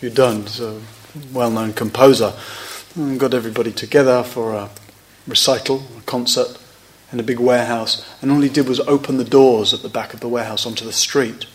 You 0.00 0.10
don't, 0.10 0.48
he's 0.48 0.60
a 0.60 0.80
well-known 1.32 1.72
composer. 1.72 2.32
And 2.94 3.18
got 3.18 3.34
everybody 3.34 3.72
together 3.72 4.22
for 4.22 4.52
a 4.52 4.70
recital, 5.26 5.82
a 5.98 6.02
concert, 6.02 6.58
in 7.12 7.20
a 7.20 7.22
big 7.22 7.38
warehouse, 7.38 8.04
and 8.20 8.30
all 8.30 8.40
he 8.40 8.48
did 8.48 8.68
was 8.68 8.80
open 8.80 9.18
the 9.18 9.24
doors 9.24 9.72
at 9.72 9.82
the 9.82 9.88
back 9.88 10.14
of 10.14 10.20
the 10.20 10.28
warehouse 10.28 10.66
onto 10.66 10.84
the 10.84 10.92
street 10.92 11.46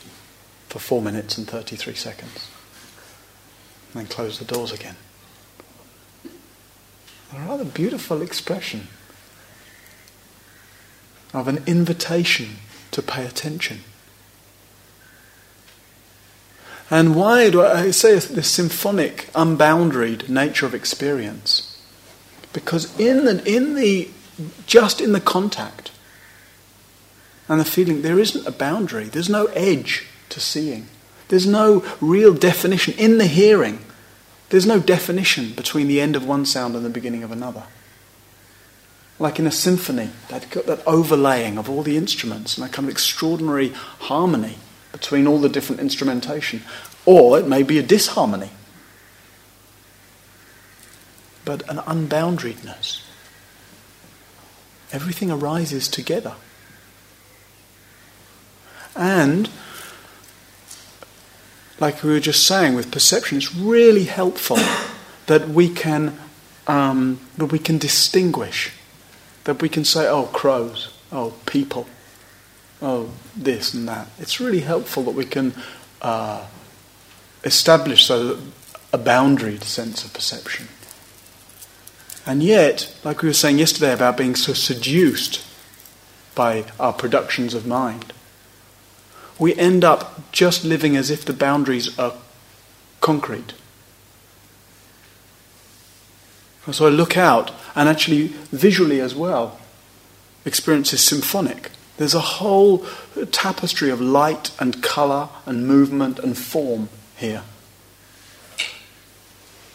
for 0.67 0.79
four 0.79 1.01
minutes 1.01 1.37
and 1.37 1.47
33 1.47 1.95
seconds, 1.95 2.49
and 3.93 4.01
then 4.01 4.07
close 4.07 4.39
the 4.39 4.45
doors 4.45 4.71
again. 4.71 4.95
A 7.33 7.39
rather 7.39 7.65
beautiful 7.65 8.21
expression 8.21 8.87
of 11.33 11.47
an 11.47 11.61
invitation 11.67 12.57
to 12.91 13.01
pay 13.01 13.25
attention. 13.25 13.81
And 16.91 17.15
why 17.15 17.49
do 17.49 17.61
I 17.61 17.91
say 17.91 18.17
the 18.17 18.43
symphonic, 18.43 19.29
unboundaried 19.33 20.27
nature 20.27 20.65
of 20.65 20.73
experience? 20.73 21.79
Because 22.51 22.99
in 22.99 23.25
the, 23.25 23.43
in 23.45 23.75
the, 23.75 24.09
just 24.65 24.99
in 24.99 25.11
the 25.11 25.21
contact 25.21 25.91
and 27.47 27.59
the 27.59 27.65
feeling, 27.65 28.01
there 28.01 28.19
isn't 28.19 28.47
a 28.47 28.51
boundary. 28.51 29.05
There's 29.05 29.29
no 29.29 29.45
edge 29.47 30.07
to 30.29 30.39
seeing. 30.39 30.87
There's 31.27 31.45
no 31.45 31.85
real 32.01 32.33
definition. 32.33 32.95
In 32.97 33.19
the 33.19 33.27
hearing, 33.27 33.79
there's 34.49 34.65
no 34.65 34.79
definition 34.79 35.51
between 35.53 35.87
the 35.87 36.01
end 36.01 36.15
of 36.15 36.25
one 36.25 36.45
sound 36.45 36.75
and 36.75 36.83
the 36.83 36.89
beginning 36.89 37.21
of 37.21 37.31
another. 37.31 37.63
Like 39.19 39.37
in 39.37 39.45
a 39.45 39.51
symphony, 39.51 40.09
that, 40.29 40.49
that 40.51 40.81
overlaying 40.87 41.59
of 41.59 41.69
all 41.69 41.83
the 41.83 41.97
instruments 41.97 42.57
and 42.57 42.65
that 42.65 42.73
kind 42.73 42.87
of 42.87 42.91
extraordinary 42.91 43.69
harmony 43.99 44.57
between 44.91 45.27
all 45.27 45.39
the 45.39 45.49
different 45.49 45.81
instrumentation. 45.81 46.63
Or 47.05 47.39
it 47.39 47.47
may 47.47 47.63
be 47.63 47.79
a 47.79 47.83
disharmony, 47.83 48.51
but 51.45 51.67
an 51.69 51.77
unboundariedness. 51.77 53.01
Everything 54.91 55.31
arises 55.31 55.87
together. 55.87 56.33
And, 58.95 59.49
like 61.79 62.03
we 62.03 62.11
were 62.11 62.19
just 62.19 62.45
saying 62.45 62.75
with 62.75 62.91
perception, 62.91 63.37
it's 63.37 63.55
really 63.55 64.05
helpful 64.05 64.57
that 65.27 65.47
we 65.47 65.69
can 65.69 66.17
um, 66.69 67.19
that 67.37 67.47
we 67.47 67.57
can 67.57 67.79
distinguish, 67.79 68.71
that 69.45 69.61
we 69.61 69.69
can 69.69 69.83
say, 69.83 70.07
oh, 70.07 70.25
crows, 70.25 70.93
oh, 71.11 71.33
people, 71.47 71.87
oh, 72.81 73.09
this 73.35 73.73
and 73.73 73.87
that. 73.87 74.07
It's 74.19 74.39
really 74.39 74.61
helpful 74.61 75.03
that 75.03 75.15
we 75.15 75.25
can 75.25 75.53
uh, 76.01 76.45
establish 77.43 78.09
a, 78.09 78.37
a 78.93 78.97
boundaried 78.97 79.63
sense 79.63 80.03
of 80.03 80.13
perception. 80.13 80.67
And 82.25 82.43
yet, 82.43 82.95
like 83.03 83.21
we 83.21 83.29
were 83.29 83.33
saying 83.33 83.59
yesterday 83.59 83.93
about 83.93 84.17
being 84.17 84.35
so 84.35 84.53
seduced 84.53 85.43
by 86.35 86.65
our 86.79 86.93
productions 86.93 87.53
of 87.53 87.65
mind, 87.65 88.13
we 89.39 89.55
end 89.55 89.83
up 89.83 90.31
just 90.31 90.65
living 90.65 90.95
as 90.95 91.09
if 91.09 91.25
the 91.25 91.33
boundaries 91.33 91.97
are 91.97 92.13
concrete. 93.01 93.53
And 96.65 96.75
so 96.75 96.85
I 96.85 96.89
look 96.89 97.17
out, 97.17 97.51
and 97.73 97.89
actually, 97.89 98.27
visually 98.51 98.99
as 98.99 99.15
well, 99.15 99.57
experience 100.45 100.93
is 100.93 101.01
symphonic. 101.01 101.71
There's 101.99 102.13
a 102.13 102.21
whole 102.21 102.85
tapestry 103.29 103.89
of 103.89 103.99
light 103.99 104.51
and 104.57 104.81
colour 104.81 105.27
and 105.45 105.67
movement 105.67 106.17
and 106.17 106.37
form 106.37 106.87
here. 107.17 107.43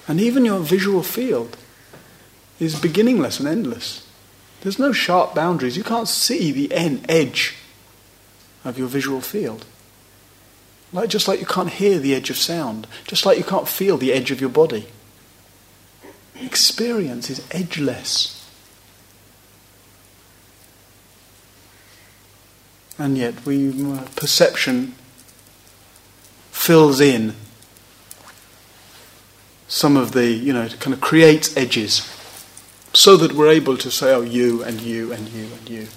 And 0.08 0.18
even 0.18 0.46
your 0.46 0.60
visual 0.60 1.02
field 1.02 1.58
is 2.58 2.80
beginningless 2.80 3.40
and 3.40 3.46
endless. 3.46 4.08
There's 4.62 4.78
no 4.78 4.90
sharp 4.90 5.34
boundaries. 5.34 5.76
You 5.76 5.84
can't 5.84 6.08
see 6.08 6.50
the 6.50 6.72
end 6.72 7.04
edge 7.10 7.56
of 8.64 8.78
your 8.78 8.88
visual 8.88 9.20
field. 9.20 9.66
Like, 10.94 11.10
just 11.10 11.28
like 11.28 11.40
you 11.40 11.46
can't 11.46 11.68
hear 11.68 11.98
the 11.98 12.14
edge 12.14 12.30
of 12.30 12.38
sound, 12.38 12.86
just 13.06 13.26
like 13.26 13.36
you 13.36 13.44
can't 13.44 13.68
feel 13.68 13.98
the 13.98 14.14
edge 14.14 14.30
of 14.30 14.40
your 14.40 14.48
body. 14.48 14.86
Experience 16.40 17.28
is 17.28 17.46
edgeless. 17.50 18.43
And 22.98 23.18
yet, 23.18 23.44
we 23.44 23.70
uh, 23.92 24.06
perception 24.14 24.94
fills 26.52 27.00
in 27.00 27.34
some 29.66 29.96
of 29.96 30.12
the, 30.12 30.26
you 30.26 30.52
know, 30.52 30.68
kind 30.80 30.94
of 30.94 31.00
creates 31.00 31.56
edges 31.56 32.08
so 32.92 33.16
that 33.16 33.32
we're 33.32 33.50
able 33.50 33.76
to 33.76 33.90
say, 33.90 34.14
oh, 34.14 34.20
you 34.22 34.62
and 34.62 34.80
you 34.80 35.12
and 35.12 35.28
you 35.28 35.48
and 35.58 35.68
you. 35.68 35.88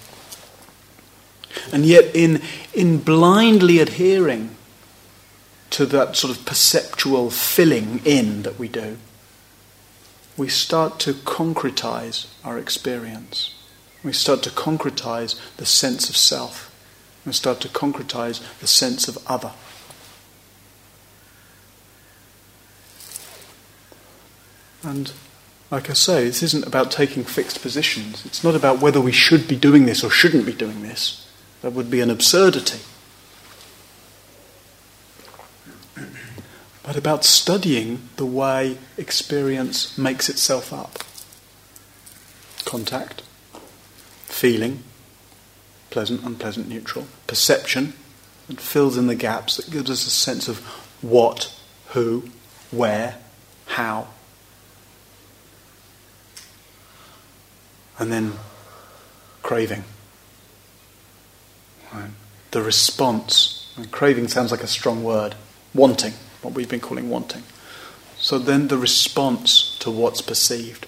And 1.71 1.85
yet, 1.85 2.15
in, 2.15 2.41
in 2.73 2.97
blindly 2.97 3.79
adhering 3.79 4.55
to 5.69 5.85
that 5.85 6.15
sort 6.15 6.35
of 6.35 6.45
perceptual 6.45 7.29
filling 7.29 8.01
in 8.03 8.43
that 8.43 8.57
we 8.57 8.67
do, 8.67 8.97
we 10.37 10.47
start 10.47 10.99
to 10.99 11.13
concretize 11.13 12.27
our 12.43 12.57
experience. 12.57 13.53
We 14.03 14.13
start 14.13 14.43
to 14.43 14.49
concretize 14.49 15.39
the 15.57 15.65
sense 15.65 16.09
of 16.09 16.17
self. 16.17 16.66
We 17.27 17.33
start 17.33 17.59
to 17.59 17.67
concretize 17.67 18.41
the 18.61 18.67
sense 18.67 19.09
of 19.09 19.17
other. 19.27 19.51
And 24.81 25.11
like 25.69 25.89
I 25.89 25.93
say, 25.93 26.23
this 26.23 26.41
isn't 26.41 26.65
about 26.65 26.89
taking 26.89 27.25
fixed 27.25 27.61
positions. 27.61 28.25
It's 28.25 28.45
not 28.45 28.55
about 28.55 28.79
whether 28.79 29.01
we 29.01 29.11
should 29.11 29.45
be 29.45 29.57
doing 29.57 29.85
this 29.85 30.05
or 30.05 30.09
shouldn't 30.09 30.45
be 30.45 30.53
doing 30.53 30.83
this. 30.83 31.29
That 31.63 31.73
would 31.73 31.91
be 31.91 31.99
an 31.99 32.09
absurdity. 32.09 32.79
But 36.81 36.95
about 36.95 37.25
studying 37.25 38.07
the 38.15 38.25
way 38.25 38.77
experience 38.97 39.97
makes 39.97 40.29
itself 40.29 40.71
up. 40.71 40.99
Contact, 42.63 43.21
feeling, 44.23 44.83
pleasant, 45.89 46.23
unpleasant, 46.23 46.67
neutral, 46.67 47.07
perception, 47.27 47.93
that 48.47 48.61
fills 48.61 48.97
in 48.97 49.07
the 49.07 49.15
gaps, 49.15 49.57
that 49.57 49.69
gives 49.71 49.89
us 49.89 50.05
a 50.05 50.09
sense 50.09 50.47
of 50.47 50.59
what, 51.01 51.53
who, 51.89 52.29
where, 52.71 53.17
how. 53.67 54.07
And 57.99 58.11
then 58.11 58.33
craving. 59.41 59.83
Right. 61.93 62.09
The 62.51 62.61
response. 62.61 63.73
And 63.75 63.91
craving 63.91 64.27
sounds 64.27 64.51
like 64.51 64.63
a 64.63 64.67
strong 64.67 65.03
word. 65.03 65.35
Wanting, 65.73 66.13
what 66.41 66.53
we've 66.53 66.69
been 66.69 66.79
calling 66.79 67.09
wanting. 67.09 67.43
So 68.17 68.39
then 68.39 68.67
the 68.67 68.77
response 68.77 69.77
to 69.79 69.91
what's 69.91 70.21
perceived, 70.21 70.87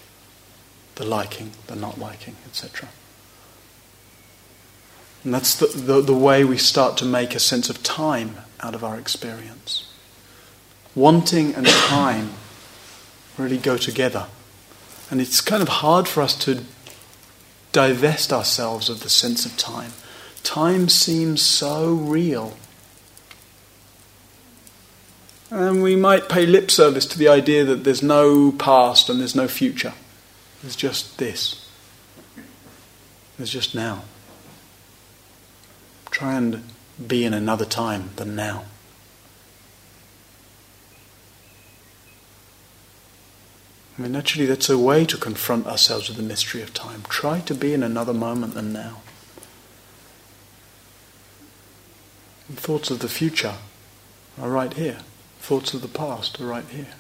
the 0.95 1.05
liking, 1.05 1.51
the 1.67 1.75
not 1.75 1.99
liking, 1.99 2.35
etc. 2.45 2.89
And 5.23 5.34
that's 5.34 5.55
the, 5.55 5.67
the, 5.67 6.01
the, 6.01 6.15
way 6.15 6.45
we 6.45 6.58
start 6.58 6.95
to 6.97 7.05
make 7.05 7.36
a 7.36 7.39
sense 7.39 7.69
of 7.69 7.84
time 7.84 8.38
out 8.62 8.73
of 8.73 8.84
our 8.84 8.97
experience. 8.97 9.91
Wanting 10.95 11.53
and 11.55 11.67
time 11.67 12.32
really 13.38 13.58
go 13.58 13.77
together. 13.77 14.27
And 15.12 15.19
it's 15.19 15.41
kind 15.41 15.62
of 15.62 15.67
hard 15.67 16.08
for 16.08 16.21
us 16.21 16.36
to 16.45 16.63
divest 17.71 18.32
ourselves 18.32 18.89
of 18.89 19.01
the 19.01 19.10
sense 19.10 19.45
of 19.45 19.58
time. 19.58 19.91
Time 20.43 20.88
seems 20.88 21.41
so 21.41 21.93
real. 21.93 22.58
And 25.51 25.82
we 25.82 25.95
might 25.95 26.29
pay 26.29 26.45
lip 26.45 26.69
service 26.69 27.05
to 27.08 27.17
the 27.17 27.27
idea 27.27 27.65
that 27.65 27.84
there's 27.84 28.03
no 28.03 28.51
past 28.51 29.10
and 29.10 29.19
there's 29.19 29.36
no 29.36 29.47
future. 29.47 29.93
There's 30.62 30.75
just 30.75 31.17
this. 31.17 31.69
There's 33.38 33.49
just 33.49 33.73
now. 33.73 34.03
Try 36.12 36.34
and 36.34 36.63
be 37.06 37.24
in 37.24 37.34
another 37.34 37.65
time 37.65 38.12
than 38.15 38.36
now. 38.36 38.65
I 43.98 44.04
mean, 44.04 44.15
actually, 44.15 44.45
that's 44.45 44.69
a 44.69 44.78
way 44.78 45.04
to 45.06 45.17
confront 45.17 45.67
ourselves 45.67 46.08
with 46.08 46.15
the 46.15 46.24
mystery 46.24 46.62
of 46.62 46.74
time. 46.74 47.04
Try 47.10 47.41
to 47.41 47.54
be 47.54 47.74
in 47.74 47.84
another 47.84 48.13
moment 48.13 48.54
than 48.54 48.72
now. 48.72 49.02
And 52.48 52.58
thoughts 52.58 52.89
of 52.89 53.00
the 53.00 53.10
future 53.10 53.56
are 54.39 54.50
right 54.50 54.74
here. 54.74 55.00
Thoughts 55.39 55.74
of 55.74 55.82
the 55.82 55.89
past 55.89 56.39
are 56.39 56.45
right 56.45 56.65
here. 56.69 56.93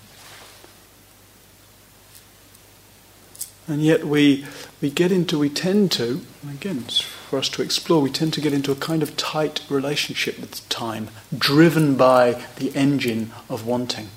And 3.69 3.83
yet 3.83 4.03
we, 4.03 4.45
we 4.81 4.89
get 4.89 5.11
into, 5.11 5.37
we 5.37 5.49
tend 5.49 5.91
to, 5.93 6.21
again, 6.49 6.81
for 6.81 7.37
us 7.37 7.49
to 7.49 7.61
explore, 7.61 8.01
we 8.01 8.09
tend 8.09 8.33
to 8.33 8.41
get 8.41 8.51
into 8.51 8.71
a 8.71 8.75
kind 8.75 9.03
of 9.03 9.15
tight 9.15 9.63
relationship 9.69 10.39
with 10.39 10.67
time, 10.69 11.09
driven 11.37 11.95
by 11.95 12.43
the 12.55 12.75
engine 12.75 13.31
of 13.47 13.67
wanting. 13.67 14.09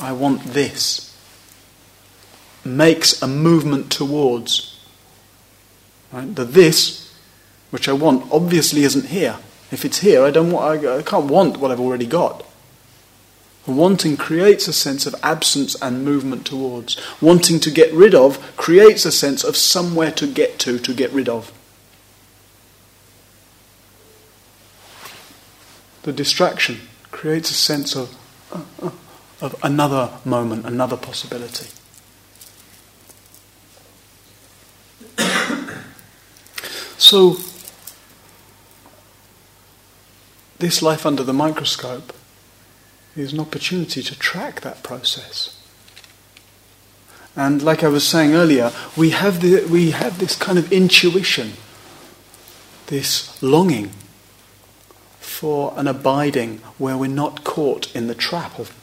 I 0.00 0.12
want 0.12 0.42
this 0.44 1.14
makes 2.64 3.20
a 3.20 3.26
movement 3.26 3.92
towards. 3.92 4.78
Right? 6.10 6.34
The 6.34 6.44
this, 6.44 7.14
which 7.70 7.86
I 7.86 7.92
want, 7.92 8.32
obviously 8.32 8.82
isn't 8.84 9.06
here. 9.06 9.36
If 9.70 9.84
it's 9.84 9.98
here, 9.98 10.24
I 10.24 10.30
don't 10.30 10.50
want, 10.50 10.84
I, 10.84 10.98
I 10.98 11.02
can't 11.02 11.26
want 11.26 11.58
what 11.58 11.70
I've 11.70 11.80
already 11.80 12.06
got. 12.06 12.46
Wanting 13.66 14.16
creates 14.16 14.68
a 14.68 14.72
sense 14.72 15.06
of 15.06 15.14
absence 15.22 15.80
and 15.82 16.04
movement 16.04 16.46
towards. 16.46 16.96
Wanting 17.20 17.60
to 17.60 17.70
get 17.70 17.92
rid 17.92 18.14
of 18.14 18.56
creates 18.56 19.04
a 19.04 19.12
sense 19.12 19.44
of 19.44 19.56
somewhere 19.56 20.10
to 20.12 20.26
get 20.26 20.58
to, 20.60 20.78
to 20.78 20.94
get 20.94 21.12
rid 21.12 21.28
of. 21.28 21.52
The 26.02 26.12
distraction 26.12 26.80
creates 27.10 27.50
a 27.50 27.54
sense 27.54 27.94
of, 27.94 28.16
of 29.42 29.54
another 29.62 30.18
moment, 30.24 30.64
another 30.66 30.96
possibility. 30.96 31.68
So, 36.96 37.38
this 40.58 40.82
life 40.82 41.06
under 41.06 41.22
the 41.22 41.32
microscope 41.32 42.12
is 43.16 43.32
an 43.32 43.40
opportunity 43.40 44.02
to 44.02 44.18
track 44.18 44.60
that 44.60 44.82
process. 44.82 45.56
And 47.36 47.62
like 47.62 47.84
I 47.84 47.88
was 47.88 48.06
saying 48.06 48.34
earlier, 48.34 48.72
we 48.96 49.10
have, 49.10 49.40
the, 49.40 49.64
we 49.66 49.92
have 49.92 50.18
this 50.18 50.36
kind 50.36 50.58
of 50.58 50.72
intuition, 50.72 51.52
this 52.86 53.40
longing 53.42 53.90
for 55.20 55.72
an 55.76 55.86
abiding 55.86 56.58
where 56.78 56.96
we're 56.96 57.08
not 57.08 57.44
caught 57.44 57.94
in 57.94 58.08
the 58.08 58.14
trap 58.14 58.58
of 58.58 58.74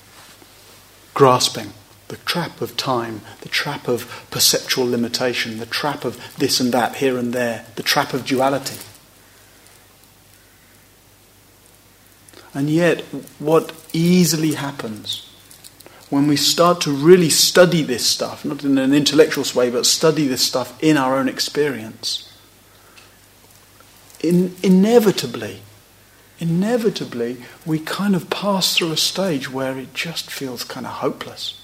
grasping 1.14 1.74
the 2.08 2.18
trap 2.18 2.62
of 2.62 2.78
time, 2.78 3.22
the 3.42 3.50
trap 3.50 3.88
of 3.88 4.28
perceptual 4.32 4.90
limitation, 4.90 5.60
the 5.60 5.66
trap 5.66 6.06
of 6.06 6.18
this 6.38 6.60
and 6.60 6.72
that, 6.74 6.96
here 6.98 7.18
and 7.18 7.34
there, 7.34 7.66
the 7.76 7.84
trap 7.84 8.14
of 8.14 8.26
duality. 8.26 8.78
And 12.58 12.72
yet, 12.72 13.02
what 13.38 13.72
easily 13.94 14.54
happens 14.54 15.30
when 16.10 16.26
we 16.26 16.36
start 16.36 16.82
to 16.82 16.92
really 16.92 17.30
study 17.30 17.84
this 17.84 18.04
stuff, 18.04 18.44
not 18.44 18.64
in 18.64 18.80
an 18.80 18.96
intellectual 18.96 19.46
way, 19.54 19.70
but 19.70 19.86
study 19.86 20.26
this 20.26 20.42
stuff 20.42 20.76
in 20.82 20.98
our 20.98 21.20
own 21.20 21.30
experience, 21.30 22.34
in, 24.22 24.56
inevitably, 24.64 25.62
inevitably, 26.40 27.38
we 27.64 27.78
kind 27.78 28.16
of 28.16 28.28
pass 28.32 28.76
through 28.76 28.92
a 28.92 28.98
stage 28.98 29.52
where 29.52 29.78
it 29.78 29.94
just 29.94 30.32
feels 30.32 30.64
kind 30.64 30.88
of 30.88 30.94
hopeless. 30.94 31.62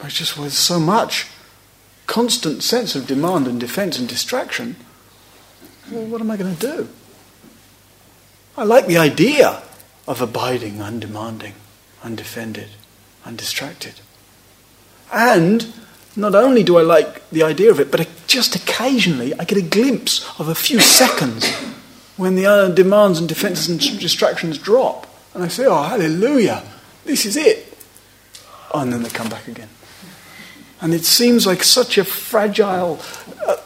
It's 0.00 0.18
just 0.18 0.36
with 0.36 0.52
so 0.52 0.80
much 0.80 1.28
constant 2.08 2.64
sense 2.64 2.96
of 2.96 3.06
demand 3.06 3.46
and 3.46 3.60
defense 3.60 4.00
and 4.00 4.08
distraction. 4.08 4.74
Well, 5.92 6.06
what 6.06 6.20
am 6.20 6.32
I 6.32 6.36
going 6.36 6.56
to 6.56 6.60
do? 6.60 6.88
I 8.56 8.64
like 8.64 8.86
the 8.86 8.98
idea 8.98 9.62
of 10.06 10.20
abiding 10.20 10.80
undemanding, 10.80 11.54
undefended, 12.02 12.68
undistracted. 13.24 13.94
And 15.12 15.72
not 16.16 16.34
only 16.34 16.62
do 16.62 16.78
I 16.78 16.82
like 16.82 17.28
the 17.30 17.42
idea 17.42 17.70
of 17.70 17.80
it, 17.80 17.90
but 17.90 18.08
just 18.26 18.54
occasionally 18.54 19.34
I 19.34 19.44
get 19.44 19.58
a 19.58 19.62
glimpse 19.62 20.24
of 20.38 20.48
a 20.48 20.54
few 20.54 20.78
seconds 20.78 21.52
when 22.16 22.36
the 22.36 22.46
other 22.46 22.72
demands 22.72 23.18
and 23.18 23.28
defenses 23.28 23.68
and 23.68 23.80
distractions 24.00 24.58
drop. 24.58 25.06
And 25.34 25.42
I 25.42 25.48
say, 25.48 25.66
oh, 25.66 25.82
hallelujah, 25.82 26.62
this 27.04 27.26
is 27.26 27.36
it. 27.36 27.76
Oh, 28.72 28.80
and 28.80 28.92
then 28.92 29.02
they 29.02 29.08
come 29.08 29.28
back 29.28 29.48
again. 29.48 29.68
And 30.80 30.94
it 30.94 31.04
seems 31.04 31.46
like 31.46 31.64
such 31.64 31.98
a 31.98 32.04
fragile, 32.04 33.00
uh, 33.46 33.56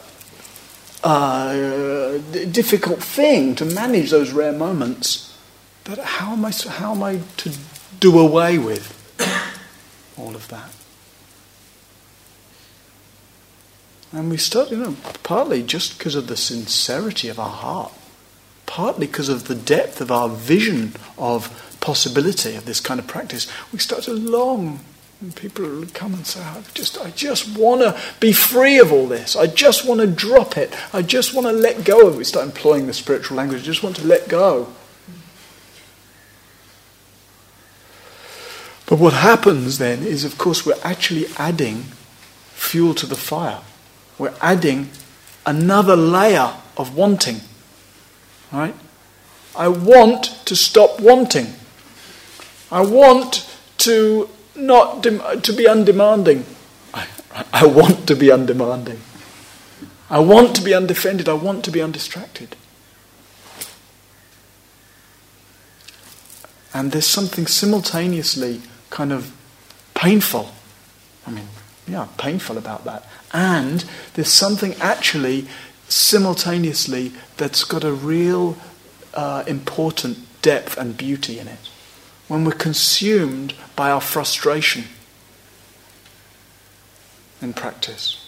uh, 1.03 2.17
difficult 2.51 3.01
thing 3.01 3.55
to 3.55 3.65
manage 3.65 4.11
those 4.11 4.31
rare 4.31 4.51
moments 4.51 5.37
that 5.85 5.97
how 5.99 6.33
am 6.33 6.45
I, 6.45 6.51
how 6.51 6.91
am 6.91 7.03
I 7.03 7.21
to 7.37 7.51
do 7.99 8.19
away 8.19 8.57
with 8.57 8.95
all 10.17 10.35
of 10.35 10.47
that? 10.49 10.71
And 14.11 14.29
we 14.29 14.37
start, 14.37 14.71
you 14.71 14.77
know, 14.77 14.95
partly 15.23 15.61
just 15.61 15.97
because 15.97 16.15
of 16.15 16.27
the 16.27 16.37
sincerity 16.37 17.29
of 17.29 17.39
our 17.39 17.49
heart, 17.49 17.93
partly 18.65 19.05
because 19.05 19.29
of 19.29 19.47
the 19.47 19.55
depth 19.55 20.01
of 20.01 20.11
our 20.11 20.29
vision 20.29 20.93
of 21.17 21.77
possibility 21.79 22.55
of 22.55 22.65
this 22.65 22.79
kind 22.79 22.99
of 22.99 23.07
practice, 23.07 23.47
we 23.71 23.79
start 23.79 24.03
to 24.03 24.13
long. 24.13 24.79
And 25.21 25.35
people 25.35 25.85
come 25.93 26.13
and 26.13 26.25
say, 26.25 26.41
I 26.41 26.63
just, 26.73 26.97
I 26.97 27.09
just 27.11 27.57
want 27.57 27.81
to 27.81 27.99
be 28.21 28.31
free 28.31 28.79
of 28.79 28.93
all 28.93 29.05
this. 29.05 29.35
I 29.35 29.47
just 29.47 29.85
want 29.85 29.99
to 29.99 30.07
drop 30.07 30.57
it. 30.57 30.73
I 30.93 31.01
just 31.01 31.33
want 31.33 31.45
to 31.45 31.51
let 31.51 31.83
go 31.83 32.07
of 32.07 32.13
it. 32.13 32.17
We 32.17 32.23
start 32.23 32.45
employing 32.45 32.87
the 32.87 32.93
spiritual 32.93 33.35
language. 33.35 33.61
I 33.61 33.65
just 33.65 33.83
want 33.83 33.97
to 33.97 34.07
let 34.07 34.29
go. 34.29 34.73
But 38.85 38.97
what 38.97 39.13
happens 39.13 39.77
then 39.77 40.03
is, 40.03 40.23
of 40.23 40.37
course, 40.37 40.65
we're 40.65 40.79
actually 40.83 41.25
adding 41.37 41.83
fuel 42.53 42.95
to 42.95 43.05
the 43.05 43.15
fire. 43.15 43.59
We're 44.17 44.33
adding 44.41 44.89
another 45.45 45.97
layer 45.97 46.53
of 46.77 46.95
wanting. 46.95 47.41
Right? 48.51 48.73
I 49.55 49.67
want 49.67 50.23
to 50.45 50.55
stop 50.55 50.99
wanting. 51.01 51.53
I 52.71 52.81
want 52.81 53.53
to 53.79 54.29
not 54.59 55.03
to 55.03 55.53
be 55.53 55.67
undemanding. 55.67 56.45
I, 56.93 57.07
I 57.53 57.65
want 57.65 58.07
to 58.07 58.15
be 58.15 58.31
undemanding. 58.31 59.01
I 60.09 60.19
want 60.19 60.55
to 60.55 60.61
be 60.61 60.73
undefended. 60.73 61.29
I 61.29 61.33
want 61.33 61.63
to 61.65 61.71
be 61.71 61.81
undistracted. 61.81 62.55
And 66.73 66.91
there's 66.91 67.07
something 67.07 67.47
simultaneously 67.47 68.61
kind 68.89 69.11
of 69.11 69.31
painful. 69.93 70.51
I 71.25 71.31
mean, 71.31 71.47
yeah, 71.87 72.07
painful 72.17 72.57
about 72.57 72.85
that. 72.85 73.05
And 73.33 73.85
there's 74.13 74.31
something 74.31 74.75
actually 74.75 75.47
simultaneously 75.87 77.11
that's 77.37 77.63
got 77.63 77.83
a 77.83 77.91
real 77.91 78.57
uh, 79.13 79.43
important 79.47 80.19
depth 80.41 80.77
and 80.77 80.95
beauty 80.95 81.39
in 81.39 81.47
it. 81.47 81.68
When 82.29 82.45
we're 82.45 82.51
consumed 82.53 83.53
by 83.75 83.91
our 83.91 83.99
frustration 83.99 84.85
in 87.41 87.53
practice. 87.53 88.25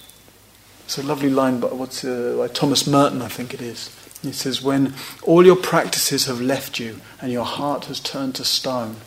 It's 0.86 0.97
a 0.97 1.04
lovely 1.04 1.30
line 1.30 1.60
by, 1.60 1.68
what's, 1.68 2.04
uh, 2.04 2.36
by 2.38 2.47
Thomas 2.47 2.86
Merton, 2.88 3.22
I 3.22 3.28
think 3.28 3.54
it 3.54 3.62
is. 3.62 3.95
He 4.22 4.32
says, 4.32 4.62
When 4.62 4.93
all 5.24 5.45
your 5.45 5.56
practices 5.56 6.26
have 6.26 6.41
left 6.41 6.80
you 6.80 6.99
and 7.22 7.32
your 7.32 7.45
heart 7.45 7.86
has 7.86 7.99
turned 7.99 8.36
to 8.36 8.43
stone, 8.43 8.97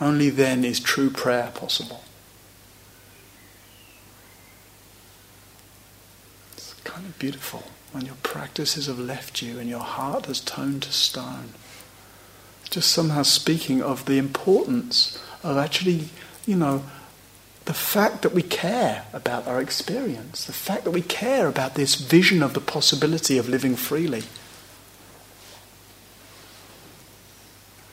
only 0.00 0.30
then 0.30 0.64
is 0.64 0.80
true 0.80 1.10
prayer 1.10 1.50
possible. 1.54 2.04
It's 6.52 6.74
kind 6.84 7.06
of 7.06 7.18
beautiful 7.18 7.64
when 7.92 8.06
your 8.06 8.16
practices 8.22 8.86
have 8.86 8.98
left 8.98 9.42
you 9.42 9.58
and 9.58 9.68
your 9.68 9.80
heart 9.80 10.26
has 10.26 10.40
turned 10.40 10.82
to 10.84 10.92
stone. 10.92 11.54
Just 12.70 12.92
somehow 12.92 13.22
speaking 13.24 13.82
of 13.82 14.04
the 14.06 14.18
importance 14.18 15.18
of 15.42 15.58
actually, 15.58 16.08
you 16.46 16.56
know, 16.56 16.84
the 17.64 17.74
fact 17.74 18.22
that 18.22 18.32
we 18.32 18.42
care 18.42 19.06
about 19.12 19.46
our 19.46 19.60
experience, 19.60 20.44
the 20.44 20.52
fact 20.52 20.84
that 20.84 20.90
we 20.92 21.02
care 21.02 21.46
about 21.46 21.74
this 21.74 21.96
vision 21.96 22.42
of 22.42 22.54
the 22.54 22.60
possibility 22.60 23.38
of 23.38 23.48
living 23.48 23.76
freely. 23.76 24.22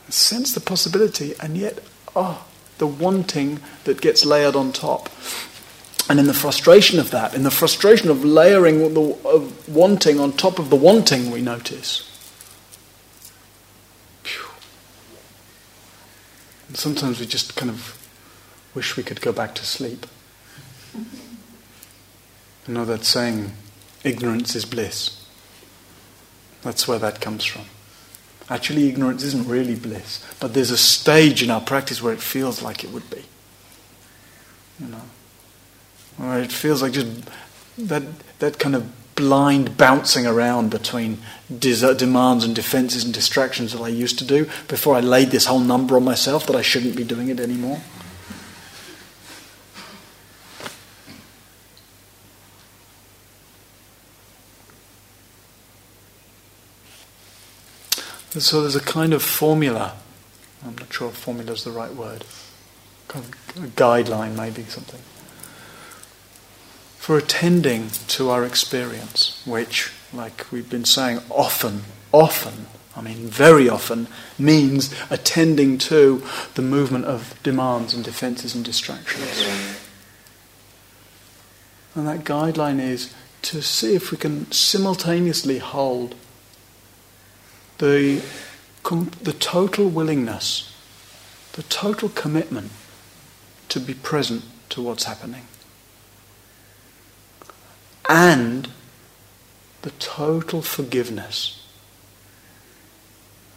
Sense 0.08 0.54
the 0.54 0.60
possibility, 0.60 1.34
and 1.40 1.56
yet 1.56 1.80
oh, 2.16 2.46
the 2.78 2.86
wanting 2.86 3.60
that 3.84 4.00
gets 4.00 4.24
layered 4.24 4.56
on 4.56 4.72
top. 4.72 5.08
And 6.08 6.18
in 6.18 6.26
the 6.26 6.34
frustration 6.34 6.98
of 6.98 7.10
that, 7.10 7.34
in 7.34 7.42
the 7.42 7.50
frustration 7.50 8.08
of 8.08 8.24
layering 8.24 8.94
the 8.94 9.16
of 9.28 9.68
wanting 9.68 10.18
on 10.18 10.32
top 10.32 10.58
of 10.58 10.70
the 10.70 10.76
wanting, 10.76 11.30
we 11.30 11.42
notice. 11.42 12.17
And 16.68 16.76
sometimes 16.76 17.18
we 17.18 17.26
just 17.26 17.56
kind 17.56 17.70
of 17.70 17.98
wish 18.74 18.96
we 18.96 19.02
could 19.02 19.20
go 19.20 19.32
back 19.32 19.54
to 19.56 19.64
sleep. 19.64 20.06
You 22.66 22.74
know 22.74 22.84
that 22.84 23.04
saying, 23.04 23.52
ignorance 24.04 24.54
is 24.54 24.64
bliss. 24.64 25.26
That's 26.62 26.86
where 26.86 26.98
that 26.98 27.20
comes 27.20 27.44
from. 27.44 27.64
Actually, 28.50 28.88
ignorance 28.88 29.22
isn't 29.22 29.46
really 29.46 29.74
bliss, 29.74 30.24
but 30.40 30.54
there's 30.54 30.70
a 30.70 30.78
stage 30.78 31.42
in 31.42 31.50
our 31.50 31.60
practice 31.60 32.02
where 32.02 32.12
it 32.12 32.20
feels 32.20 32.62
like 32.62 32.84
it 32.84 32.90
would 32.92 33.08
be. 33.10 33.24
You 34.80 34.88
know, 34.88 35.02
where 36.16 36.40
it 36.40 36.52
feels 36.52 36.82
like 36.82 36.92
just 36.92 37.28
that 37.78 38.02
that 38.38 38.58
kind 38.58 38.74
of 38.74 38.90
blind 39.18 39.76
bouncing 39.76 40.26
around 40.28 40.70
between 40.70 41.18
demands 41.58 42.44
and 42.44 42.54
defenses 42.54 43.04
and 43.04 43.12
distractions 43.12 43.72
that 43.72 43.82
I 43.82 43.88
used 43.88 44.16
to 44.20 44.24
do 44.24 44.48
before 44.68 44.94
I 44.94 45.00
laid 45.00 45.32
this 45.32 45.46
whole 45.46 45.58
number 45.58 45.96
on 45.96 46.04
myself 46.04 46.46
that 46.46 46.54
I 46.54 46.62
shouldn't 46.62 46.94
be 46.94 47.02
doing 47.02 47.28
it 47.28 47.40
anymore. 47.40 47.80
And 58.34 58.42
so 58.42 58.60
there's 58.60 58.76
a 58.76 58.80
kind 58.80 59.12
of 59.12 59.22
formula. 59.22 59.96
I'm 60.64 60.78
not 60.78 60.92
sure 60.92 61.08
if 61.08 61.16
formula 61.16 61.52
is 61.52 61.64
the 61.64 61.72
right 61.72 61.92
word. 61.92 62.24
Kind 63.08 63.24
of 63.24 63.64
a 63.64 63.66
guideline, 63.68 64.36
maybe 64.36 64.62
something. 64.64 65.00
For 67.08 67.16
attending 67.16 67.88
to 68.08 68.28
our 68.28 68.44
experience, 68.44 69.42
which, 69.46 69.90
like 70.12 70.44
we've 70.52 70.68
been 70.68 70.84
saying, 70.84 71.20
often, 71.30 71.84
often, 72.12 72.66
I 72.94 73.00
mean 73.00 73.28
very 73.28 73.66
often, 73.66 74.08
means 74.38 74.94
attending 75.08 75.78
to 75.88 76.22
the 76.52 76.60
movement 76.60 77.06
of 77.06 77.42
demands 77.42 77.94
and 77.94 78.04
defenses 78.04 78.54
and 78.54 78.62
distractions. 78.62 79.42
And 81.94 82.06
that 82.06 82.24
guideline 82.24 82.78
is 82.78 83.14
to 83.40 83.62
see 83.62 83.94
if 83.94 84.12
we 84.12 84.18
can 84.18 84.52
simultaneously 84.52 85.60
hold 85.60 86.14
the, 87.78 88.22
the 88.84 89.36
total 89.40 89.88
willingness, 89.88 90.76
the 91.54 91.62
total 91.62 92.10
commitment 92.10 92.70
to 93.70 93.80
be 93.80 93.94
present 93.94 94.44
to 94.68 94.82
what's 94.82 95.04
happening. 95.04 95.46
And 98.08 98.68
the 99.82 99.90
total 99.90 100.62
forgiveness 100.62 101.66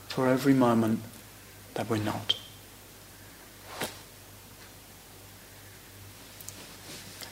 for 0.07 0.27
every 0.27 0.53
moment 0.53 0.99
that 1.75 1.89
we're 1.89 1.97
not. 1.97 2.35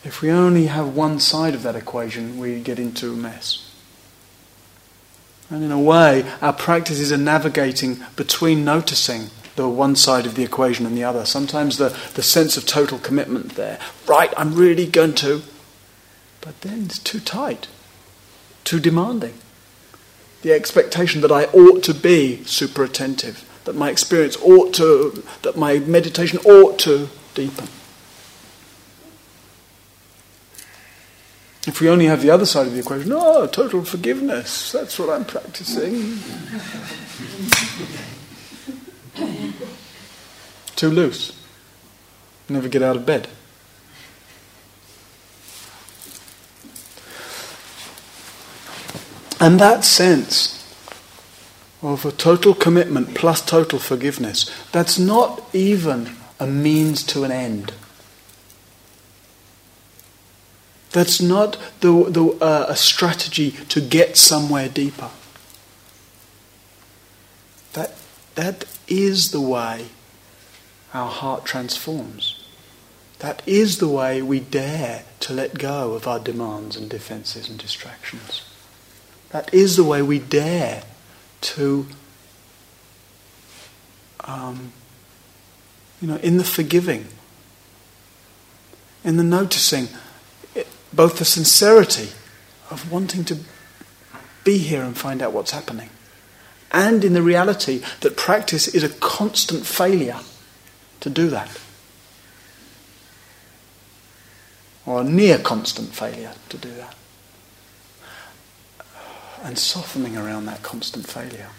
If 0.04 0.22
we 0.22 0.32
only 0.32 0.68
have 0.68 0.96
one 0.96 1.20
side 1.20 1.54
of 1.54 1.64
that 1.64 1.76
equation, 1.76 2.40
we 2.40 2.62
get 2.62 2.80
into 2.80 3.12
a 3.12 3.18
mess. 3.18 3.70
And 5.50 5.64
in 5.64 5.72
a 5.72 5.80
way, 5.80 6.24
our 6.42 6.54
practices 6.54 7.12
are 7.12 7.18
navigating 7.18 8.00
between 8.16 8.64
noticing 8.64 9.30
the 9.56 9.68
one 9.68 9.96
side 9.96 10.26
of 10.26 10.36
the 10.36 10.44
equation 10.44 10.86
and 10.86 10.96
the 10.96 11.04
other. 11.04 11.26
Sometimes 11.26 11.78
the, 11.78 11.90
the 12.14 12.24
sense 12.24 12.56
of 12.56 12.66
total 12.66 12.98
commitment 12.98 13.56
there. 13.56 13.78
Right, 14.08 14.34
I'm 14.38 14.56
really 14.56 14.86
going 14.86 15.16
to. 15.16 15.42
But 16.42 16.62
then 16.62 16.84
it's 16.86 17.00
too 17.00 17.20
tight, 17.20 17.68
too 18.64 18.80
demanding. 18.80 19.34
The 20.42 20.54
expectation 20.54 21.22
that 21.22 21.32
I 21.32 21.46
ought 21.46 21.84
to 21.84 21.94
be 21.94 22.44
super 22.46 22.84
attentive, 22.84 23.44
that 23.66 23.76
my 23.76 23.90
experience 23.90 24.38
ought 24.38 24.74
to, 24.76 25.24
that 25.42 25.58
my 25.58 25.80
meditation 25.80 26.40
ought 26.46 26.80
to 26.80 27.10
deepen. 27.34 27.68
If 31.68 31.82
we 31.82 31.90
only 31.90 32.06
have 32.06 32.22
the 32.22 32.32
other 32.32 32.46
side 32.46 32.68
of 32.68 32.74
the 32.74 32.80
equation, 32.80 33.12
oh, 33.14 33.46
total 33.46 33.84
forgiveness, 33.84 34.72
that's 34.72 34.98
what 34.98 35.10
I'm 35.10 35.26
practicing. 35.26 36.20
Too 40.76 40.90
loose. 40.90 41.34
Never 42.48 42.70
get 42.70 42.82
out 42.82 42.96
of 42.96 43.06
bed. 43.06 43.28
And 49.40 49.60
that 49.60 49.86
sense 49.86 50.56
of 51.82 52.06
a 52.06 52.12
total 52.12 52.54
commitment 52.54 53.16
plus 53.16 53.42
total 53.42 53.80
forgiveness, 53.80 54.50
that's 54.72 55.00
not 55.00 55.44
even 55.54 56.16
a 56.40 56.48
means 56.48 57.04
to 57.04 57.24
an 57.24 57.32
end. 57.32 57.74
That's 60.92 61.22
not 61.22 61.58
the, 61.82 62.06
the, 62.10 62.26
uh, 62.42 62.66
a 62.68 62.76
strategy 62.76 63.52
to 63.70 63.80
get 63.80 64.18
somewhere 64.18 64.68
deeper. 64.68 65.10
That, 67.74 67.96
that 68.36 68.66
is 68.88 69.32
the 69.32 69.42
way 69.42 69.88
our 70.94 71.10
heart 71.10 71.46
transforms. 71.46 72.44
That 73.20 73.44
is 73.46 73.78
the 73.78 73.88
way 73.88 74.22
we 74.22 74.40
dare 74.40 75.04
to 75.22 75.34
let 75.34 75.60
go 75.60 75.94
of 75.94 76.08
our 76.08 76.20
demands 76.20 76.76
and 76.76 76.90
defenses 76.90 77.48
and 77.48 77.60
distractions. 77.60 78.49
That 79.32 79.54
is 79.54 79.76
the 79.76 79.84
way 79.84 80.02
we 80.02 80.20
dare 80.20 80.84
to, 81.42 81.88
um, 84.22 84.74
you 86.02 86.08
know, 86.08 86.18
in 86.18 86.38
the 86.38 86.44
forgiving, 86.44 87.08
in 89.04 89.18
the 89.18 89.24
noticing, 89.24 89.90
it, 90.56 90.68
both 90.92 91.20
the 91.20 91.26
sincerity 91.26 92.10
of 92.72 92.92
wanting 92.92 93.24
to 93.26 93.38
be 94.44 94.58
here 94.58 94.82
and 94.82 94.98
find 94.98 95.22
out 95.22 95.32
what's 95.32 95.52
happening, 95.52 95.90
and 96.72 97.04
in 97.04 97.14
the 97.14 97.22
reality 97.22 97.84
that 98.02 98.18
practice 98.18 98.68
is 98.68 98.84
a 98.84 98.90
constant 98.90 99.66
failure 99.66 100.20
to 101.02 101.10
do 101.10 101.30
that. 101.30 101.60
Or 104.86 105.02
a 105.02 105.04
near 105.04 105.38
constant 105.38 105.90
failure 105.90 106.34
to 106.50 106.58
do 106.58 106.72
that. 106.72 106.96
And 109.44 109.58
softening 109.58 110.18
around 110.18 110.46
that 110.46 110.62
constant 110.62 111.08
failure. 111.08 111.50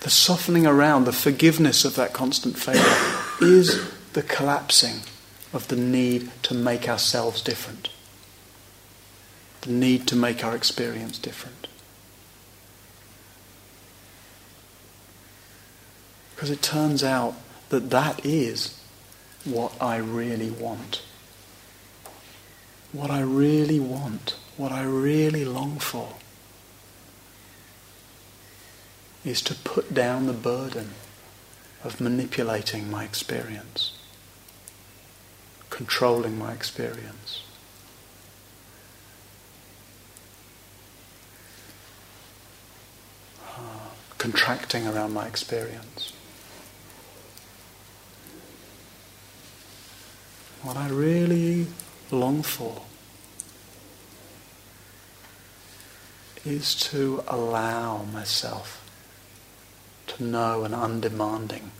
The 0.00 0.10
softening 0.10 0.66
around, 0.66 1.04
the 1.04 1.12
forgiveness 1.12 1.84
of 1.84 1.96
that 1.96 2.12
constant 2.12 2.58
failure 2.58 2.82
is 3.40 3.90
the 4.12 4.22
collapsing 4.22 5.00
of 5.52 5.68
the 5.68 5.76
need 5.76 6.30
to 6.42 6.54
make 6.54 6.88
ourselves 6.88 7.42
different. 7.42 7.88
The 9.62 9.70
need 9.70 10.06
to 10.08 10.16
make 10.16 10.44
our 10.44 10.54
experience 10.54 11.18
different. 11.18 11.66
Because 16.34 16.50
it 16.50 16.62
turns 16.62 17.02
out 17.02 17.34
that 17.70 17.90
that 17.90 18.24
is 18.24 18.78
what 19.44 19.72
I 19.80 19.96
really 19.96 20.50
want. 20.50 21.02
What 22.92 23.10
I 23.10 23.20
really 23.20 23.80
want, 23.80 24.36
what 24.56 24.72
I 24.72 24.82
really 24.82 25.44
long 25.44 25.78
for, 25.78 26.14
is 29.24 29.42
to 29.42 29.54
put 29.54 29.92
down 29.92 30.26
the 30.26 30.32
burden 30.32 30.90
of 31.84 32.00
manipulating 32.00 32.90
my 32.90 33.04
experience, 33.04 33.92
controlling 35.68 36.38
my 36.38 36.52
experience. 36.52 37.42
Uh, 43.58 43.90
contracting 44.16 44.86
around 44.86 45.12
my 45.12 45.26
experience. 45.26 46.12
What 50.62 50.76
I 50.76 50.88
really 50.88 51.66
long 52.10 52.42
for 52.42 52.82
is 56.46 56.74
to 56.76 57.24
allow 57.26 58.04
myself 58.04 58.88
to 60.06 60.22
know 60.22 60.62
an 60.64 60.72
undemanding 60.72 61.72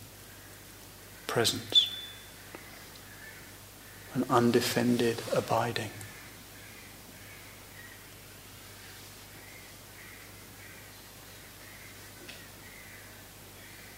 presence, 1.25 1.89
an 4.13 4.25
undefended 4.29 5.21
abiding. 5.33 5.91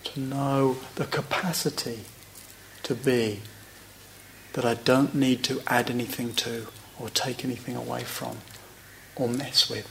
To 0.03 0.19
know 0.19 0.77
the 0.95 1.05
capacity 1.05 2.01
to 2.83 2.93
be 2.93 3.41
that 4.53 4.65
I 4.65 4.73
don't 4.75 5.15
need 5.15 5.43
to 5.45 5.61
add 5.67 5.89
anything 5.89 6.33
to 6.33 6.67
or 6.99 7.09
take 7.09 7.43
anything 7.43 7.75
away 7.75 8.03
from 8.03 8.37
or 9.15 9.27
mess 9.27 9.69
with. 9.69 9.87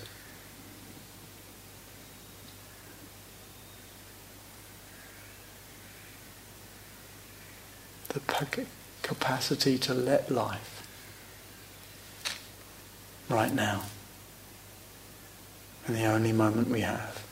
The 8.08 8.20
capacity 9.02 9.78
to 9.78 9.94
let 9.94 10.30
life 10.30 10.86
right 13.28 13.52
now, 13.52 13.82
in 15.86 15.94
the 15.94 16.04
only 16.04 16.32
moment 16.32 16.68
we 16.68 16.80
have, 16.80 17.22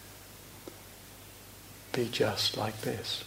be 1.93 2.09
just 2.11 2.57
like 2.57 2.83
this. 2.83 3.24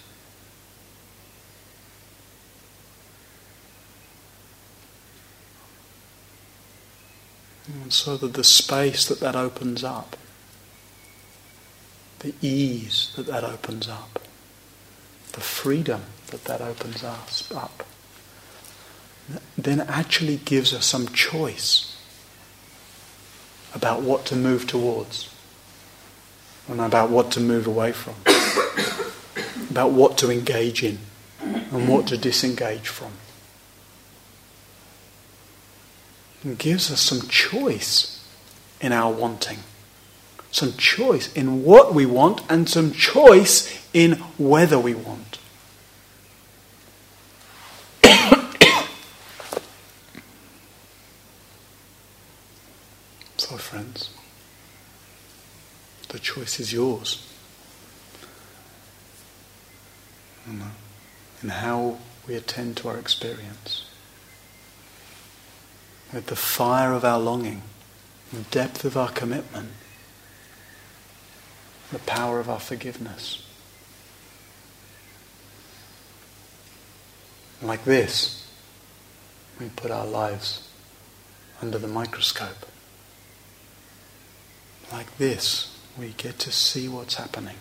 And 7.68 7.92
so 7.94 8.18
that 8.18 8.34
the 8.34 8.44
space 8.44 9.06
that 9.06 9.20
that 9.20 9.36
opens 9.36 9.84
up, 9.84 10.16
the 12.20 12.34
ease 12.42 13.12
that 13.16 13.28
that 13.28 13.44
opens 13.44 13.88
up, 13.88 14.20
the 15.34 15.42
freedom 15.42 16.04
that 16.32 16.46
that 16.46 16.62
opens 16.62 17.04
us 17.04 17.52
up, 17.52 17.86
then 19.58 19.82
actually 19.82 20.38
gives 20.38 20.74
us 20.74 20.86
some 20.86 21.08
choice 21.10 21.96
about 23.76 24.02
what 24.02 24.26
to 24.26 24.36
move 24.36 24.66
towards 24.66 25.34
and 26.68 26.82
about 26.82 27.10
what 27.10 27.32
to 27.32 27.40
move 27.40 27.68
away 27.68 27.92
from, 27.92 28.16
about 29.70 29.92
what 29.92 30.18
to 30.18 30.32
engage 30.32 30.84
in 30.84 31.00
and 31.42 31.88
what 31.88 32.08
to 32.08 32.18
disengage 32.18 32.88
from. 32.88 33.12
and 36.44 36.58
gives 36.58 36.92
us 36.92 37.02
some 37.02 37.28
choice 37.28 38.26
in 38.82 38.92
our 38.92 39.12
wanting. 39.12 39.60
Some 40.52 40.74
choice 40.74 41.32
in 41.34 41.64
what 41.64 41.94
we 41.94 42.06
want 42.06 42.42
and 42.50 42.68
some 42.68 42.92
choice 42.92 43.86
in 43.94 44.14
whether 44.38 44.80
we 44.80 44.96
want. 44.96 45.38
So, 53.50 53.58
friends, 53.58 54.12
the 56.10 56.20
choice 56.20 56.60
is 56.60 56.72
yours. 56.72 57.26
Uh, 60.48 60.66
in 61.42 61.50
how 61.50 61.98
we 62.28 62.36
attend 62.36 62.78
to 62.78 62.90
our 62.90 63.00
experience 63.00 63.88
with 66.14 66.28
the 66.28 66.36
fire 66.36 66.94
of 66.94 67.04
our 67.04 67.18
longing, 67.18 67.64
the 68.32 68.42
depth 68.52 68.86
of 68.86 68.96
our 68.96 69.10
commitment, 69.10 69.70
the 71.92 71.98
power 72.00 72.40
of 72.40 72.52
our 72.52 72.60
forgiveness. 72.60 73.44
Like 77.64 77.84
this, 77.84 78.48
we 79.60 79.70
put 79.70 79.90
our 79.90 80.06
lives 80.06 80.70
under 81.64 81.80
the 81.80 81.88
microscope. 81.88 82.68
Like 84.92 85.18
this, 85.18 85.78
we 85.98 86.14
get 86.18 86.40
to 86.40 86.52
see 86.52 86.88
what's 86.88 87.16
happening. 87.16 87.58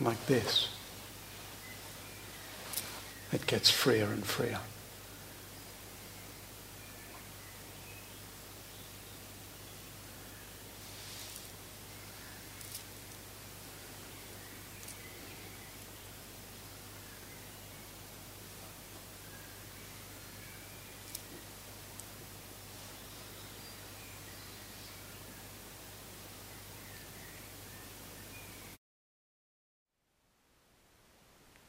Like 0.00 0.26
this, 0.26 0.68
it 3.32 3.46
gets 3.46 3.70
freer 3.70 4.06
and 4.06 4.24
freer. 4.24 4.58